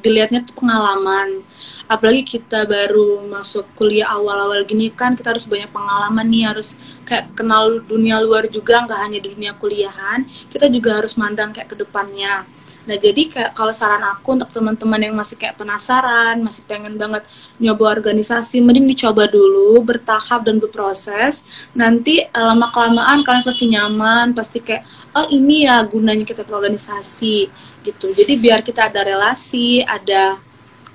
dilihatnya 0.02 0.42
tuh 0.42 0.58
pengalaman. 0.58 1.44
Apalagi 1.86 2.24
kita 2.24 2.64
baru 2.64 3.22
masuk 3.28 3.68
kuliah 3.76 4.08
awal-awal 4.10 4.64
gini 4.64 4.88
kan 4.88 5.12
kita 5.12 5.36
harus 5.36 5.44
banyak 5.44 5.68
pengalaman 5.68 6.26
nih 6.26 6.48
harus 6.48 6.80
kayak 7.04 7.36
kenal 7.36 7.78
dunia 7.84 8.18
luar 8.24 8.48
juga 8.48 8.82
nggak 8.88 9.00
hanya 9.04 9.20
dunia 9.20 9.52
kuliahan. 9.54 10.24
Kita 10.48 10.66
juga 10.72 10.98
harus 11.02 11.14
mandang 11.20 11.52
kayak 11.52 11.70
ke 11.70 11.76
depannya 11.76 12.48
Nah 12.84 12.96
jadi 13.00 13.22
kayak 13.32 13.50
kalau 13.56 13.72
saran 13.72 14.04
aku 14.04 14.36
untuk 14.36 14.52
teman-teman 14.52 15.00
yang 15.00 15.16
masih 15.16 15.40
kayak 15.40 15.56
penasaran, 15.56 16.36
masih 16.44 16.68
pengen 16.68 17.00
banget 17.00 17.24
nyoba 17.56 17.96
organisasi, 17.96 18.60
mending 18.60 18.84
dicoba 18.84 19.24
dulu, 19.24 19.80
bertahap 19.80 20.44
dan 20.44 20.60
berproses. 20.60 21.48
Nanti 21.72 22.20
eh, 22.20 22.44
lama 22.44 22.68
kelamaan 22.68 23.24
kalian 23.24 23.44
pasti 23.44 23.64
nyaman, 23.72 24.36
pasti 24.36 24.60
kayak 24.60 24.84
oh 25.16 25.26
ini 25.32 25.64
ya 25.64 25.80
gunanya 25.88 26.28
kita 26.28 26.44
berorganisasi 26.44 27.48
gitu. 27.84 28.06
Jadi 28.12 28.32
biar 28.36 28.60
kita 28.60 28.92
ada 28.92 29.00
relasi, 29.00 29.80
ada 29.80 30.36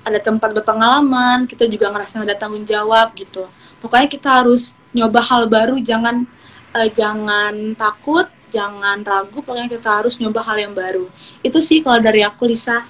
ada 0.00 0.18
tempat 0.22 0.56
berpengalaman, 0.56 1.44
kita 1.44 1.68
juga 1.68 1.92
ngerasa 1.92 2.22
ada 2.22 2.38
tanggung 2.38 2.64
jawab 2.64 3.12
gitu. 3.18 3.44
Pokoknya 3.82 4.08
kita 4.08 4.28
harus 4.42 4.72
nyoba 4.94 5.20
hal 5.24 5.50
baru, 5.50 5.76
jangan 5.80 6.24
uh, 6.74 6.88
jangan 6.90 7.74
takut, 7.76 8.26
jangan 8.50 9.00
ragu, 9.06 9.38
pokoknya 9.40 9.70
kita 9.70 10.02
harus 10.02 10.18
nyoba 10.18 10.42
hal 10.42 10.58
yang 10.58 10.74
baru. 10.74 11.06
Itu 11.40 11.62
sih 11.62 11.80
kalau 11.80 12.02
dari 12.02 12.26
aku 12.26 12.50
Lisa. 12.50 12.82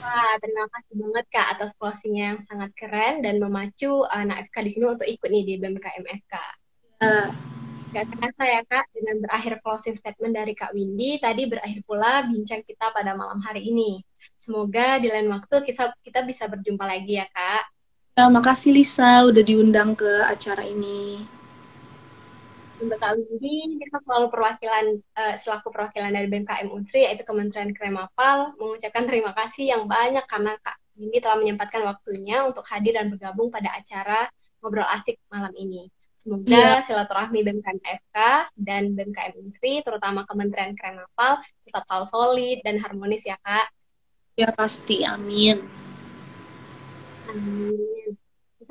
Wah, 0.00 0.32
terima 0.42 0.66
kasih 0.72 0.94
banget 0.98 1.24
Kak 1.30 1.46
atas 1.54 1.70
closingnya 1.78 2.34
yang 2.34 2.40
sangat 2.42 2.74
keren 2.74 3.22
dan 3.22 3.38
memacu 3.38 4.02
anak 4.10 4.50
FK 4.50 4.56
di 4.66 4.70
sini 4.72 4.84
untuk 4.88 5.06
ikut 5.06 5.28
nih 5.28 5.44
di 5.46 5.54
BMKM 5.60 6.04
FK. 6.24 6.34
Uh. 7.04 7.28
Gak 7.90 8.06
kerasa 8.06 8.42
ya 8.46 8.62
Kak, 8.66 8.86
dengan 8.94 9.22
berakhir 9.22 9.58
closing 9.62 9.94
statement 9.98 10.34
dari 10.34 10.54
Kak 10.54 10.74
Windy, 10.74 11.18
tadi 11.18 11.46
berakhir 11.46 11.82
pula 11.86 12.26
bincang 12.26 12.62
kita 12.62 12.90
pada 12.94 13.18
malam 13.18 13.42
hari 13.42 13.66
ini. 13.66 14.02
Semoga 14.38 14.98
di 15.02 15.10
lain 15.10 15.26
waktu 15.30 15.62
kita, 15.66 15.94
kita 16.02 16.22
bisa 16.22 16.46
berjumpa 16.46 16.86
lagi 16.86 17.18
ya 17.18 17.26
Kak. 17.30 17.62
Ya, 18.18 18.26
makasih 18.30 18.74
Lisa 18.74 19.26
udah 19.26 19.42
diundang 19.42 19.98
ke 19.98 20.22
acara 20.26 20.62
ini 20.66 21.39
untuk 22.80 22.96
Kak 22.96 23.12
Windy, 23.16 23.76
kita 23.76 24.00
selalu 24.02 24.26
perwakilan 24.32 24.84
uh, 25.20 25.34
selaku 25.36 25.68
perwakilan 25.68 26.10
dari 26.16 26.26
BMKM 26.26 26.68
Unsri 26.72 27.04
yaitu 27.04 27.22
Kementerian 27.28 27.76
Kremapal 27.76 28.56
mengucapkan 28.56 29.04
terima 29.04 29.36
kasih 29.36 29.68
yang 29.76 29.84
banyak 29.84 30.24
karena 30.24 30.56
Kak 30.64 30.80
Windy 30.96 31.20
telah 31.20 31.36
menyempatkan 31.38 31.84
waktunya 31.84 32.44
untuk 32.48 32.64
hadir 32.66 32.96
dan 32.96 33.12
bergabung 33.12 33.52
pada 33.52 33.68
acara 33.76 34.28
ngobrol 34.64 34.88
asik 34.88 35.20
malam 35.28 35.52
ini. 35.56 35.92
Semoga 36.20 36.52
yeah. 36.52 36.84
silaturahmi 36.84 37.40
BMKM 37.40 37.80
FK 37.80 38.16
dan 38.60 38.92
BMKM 38.92 39.40
Unsri, 39.40 39.80
terutama 39.80 40.28
Kementerian 40.28 40.76
Kremapal, 40.76 41.40
tetap 41.64 41.88
selalu 41.88 42.06
solid 42.12 42.58
dan 42.60 42.76
harmonis 42.76 43.24
ya 43.24 43.40
Kak. 43.40 43.72
Ya 44.36 44.52
pasti, 44.52 45.00
amin. 45.00 45.64
Amin. 47.32 47.99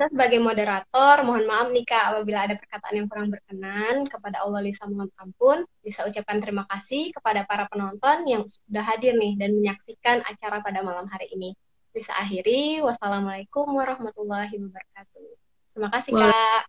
Lisa 0.00 0.16
sebagai 0.16 0.40
moderator, 0.40 1.28
mohon 1.28 1.44
maaf 1.44 1.68
nih 1.76 1.84
Kak 1.84 2.16
apabila 2.16 2.48
ada 2.48 2.56
perkataan 2.56 2.96
yang 2.96 3.04
kurang 3.04 3.28
berkenan. 3.28 4.08
Kepada 4.08 4.40
Allah 4.40 4.64
Lisa 4.64 4.88
mohon 4.88 5.12
ampun. 5.20 5.60
Lisa 5.84 6.08
ucapkan 6.08 6.40
terima 6.40 6.64
kasih 6.72 7.12
kepada 7.12 7.44
para 7.44 7.68
penonton 7.68 8.24
yang 8.24 8.48
sudah 8.48 8.80
hadir 8.80 9.12
nih 9.20 9.36
dan 9.36 9.52
menyaksikan 9.60 10.24
acara 10.24 10.64
pada 10.64 10.80
malam 10.80 11.04
hari 11.04 11.28
ini. 11.36 11.52
Lisa 11.92 12.16
akhiri. 12.16 12.80
Wassalamualaikum 12.80 13.68
warahmatullahi 13.76 14.56
wabarakatuh. 14.56 15.28
Terima 15.76 15.88
kasih 15.92 16.12
Kak. 16.16 16.62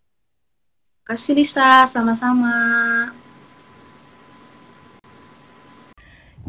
Terima 0.92 1.08
kasih 1.16 1.32
Lisa, 1.32 1.88
sama-sama. 1.88 2.52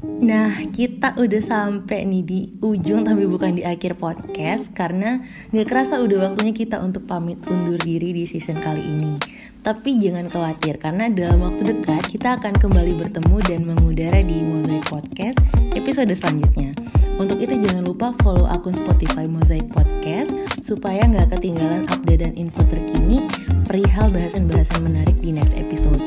Nah, 0.03 0.59
kita 0.75 1.15
udah 1.15 1.43
sampai 1.43 2.03
nih 2.03 2.23
di 2.27 2.41
ujung 2.59 3.07
tapi 3.07 3.23
bukan 3.23 3.55
di 3.55 3.63
akhir 3.63 4.03
podcast 4.03 4.75
karena 4.75 5.23
nggak 5.55 5.67
kerasa 5.71 6.03
udah 6.03 6.31
waktunya 6.31 6.51
kita 6.51 6.83
untuk 6.83 7.07
pamit 7.07 7.39
undur 7.47 7.79
diri 7.79 8.11
di 8.11 8.27
season 8.27 8.59
kali 8.59 8.83
ini. 8.83 9.15
Tapi 9.63 10.03
jangan 10.03 10.27
khawatir 10.27 10.83
karena 10.83 11.07
dalam 11.07 11.47
waktu 11.47 11.71
dekat 11.71 12.03
kita 12.11 12.35
akan 12.35 12.59
kembali 12.59 12.99
bertemu 12.99 13.37
dan 13.47 13.61
mengudara 13.63 14.19
di 14.27 14.43
Mozaik 14.43 14.91
Podcast 14.91 15.39
episode 15.79 16.11
selanjutnya. 16.11 16.75
Untuk 17.23 17.39
itu 17.39 17.55
jangan 17.63 17.87
lupa 17.87 18.11
follow 18.27 18.51
akun 18.51 18.75
Spotify 18.75 19.31
Mozaik 19.31 19.71
Podcast 19.71 20.35
supaya 20.67 21.07
nggak 21.07 21.39
ketinggalan 21.39 21.87
update 21.87 22.27
dan 22.27 22.35
info 22.35 22.59
terkini 22.67 23.23
perihal 23.71 24.11
bahasan-bahasan 24.11 24.83
menarik 24.83 25.15
di 25.23 25.31
next 25.31 25.55
episode. 25.55 26.03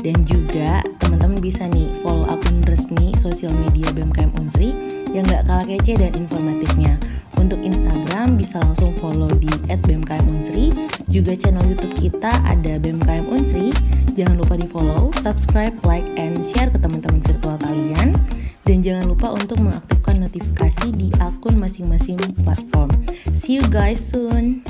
Dan 0.00 0.24
juga 0.24 0.80
teman-teman 0.96 1.36
bisa 1.44 1.68
nih 1.68 1.92
follow 2.00 2.24
akun 2.24 2.64
resmi 2.64 3.12
sosial 3.20 3.52
media 3.52 3.92
BMKM 3.92 4.32
Unsri 4.32 4.72
yang 5.12 5.28
gak 5.28 5.44
kalah 5.44 5.66
kece 5.68 6.00
dan 6.00 6.16
informatifnya. 6.16 6.96
Untuk 7.40 7.60
Instagram 7.64 8.36
bisa 8.36 8.60
langsung 8.60 8.92
follow 9.00 9.32
di 9.32 9.48
@bmkmunsri. 9.68 10.72
Juga 11.08 11.32
channel 11.36 11.64
YouTube 11.68 11.96
kita 11.96 12.32
ada 12.44 12.76
BMKM 12.76 13.26
Unsri. 13.28 13.72
Jangan 14.12 14.40
lupa 14.40 14.54
di 14.60 14.68
follow, 14.68 15.08
subscribe, 15.24 15.72
like, 15.88 16.04
and 16.20 16.44
share 16.44 16.68
ke 16.68 16.78
teman-teman 16.80 17.24
virtual 17.24 17.56
kalian. 17.60 18.16
Dan 18.68 18.84
jangan 18.84 19.08
lupa 19.08 19.34
untuk 19.34 19.58
mengaktifkan 19.58 20.20
notifikasi 20.20 20.94
di 20.94 21.08
akun 21.18 21.58
masing-masing 21.58 22.20
platform. 22.44 22.92
See 23.32 23.58
you 23.58 23.64
guys 23.66 23.98
soon. 23.98 24.62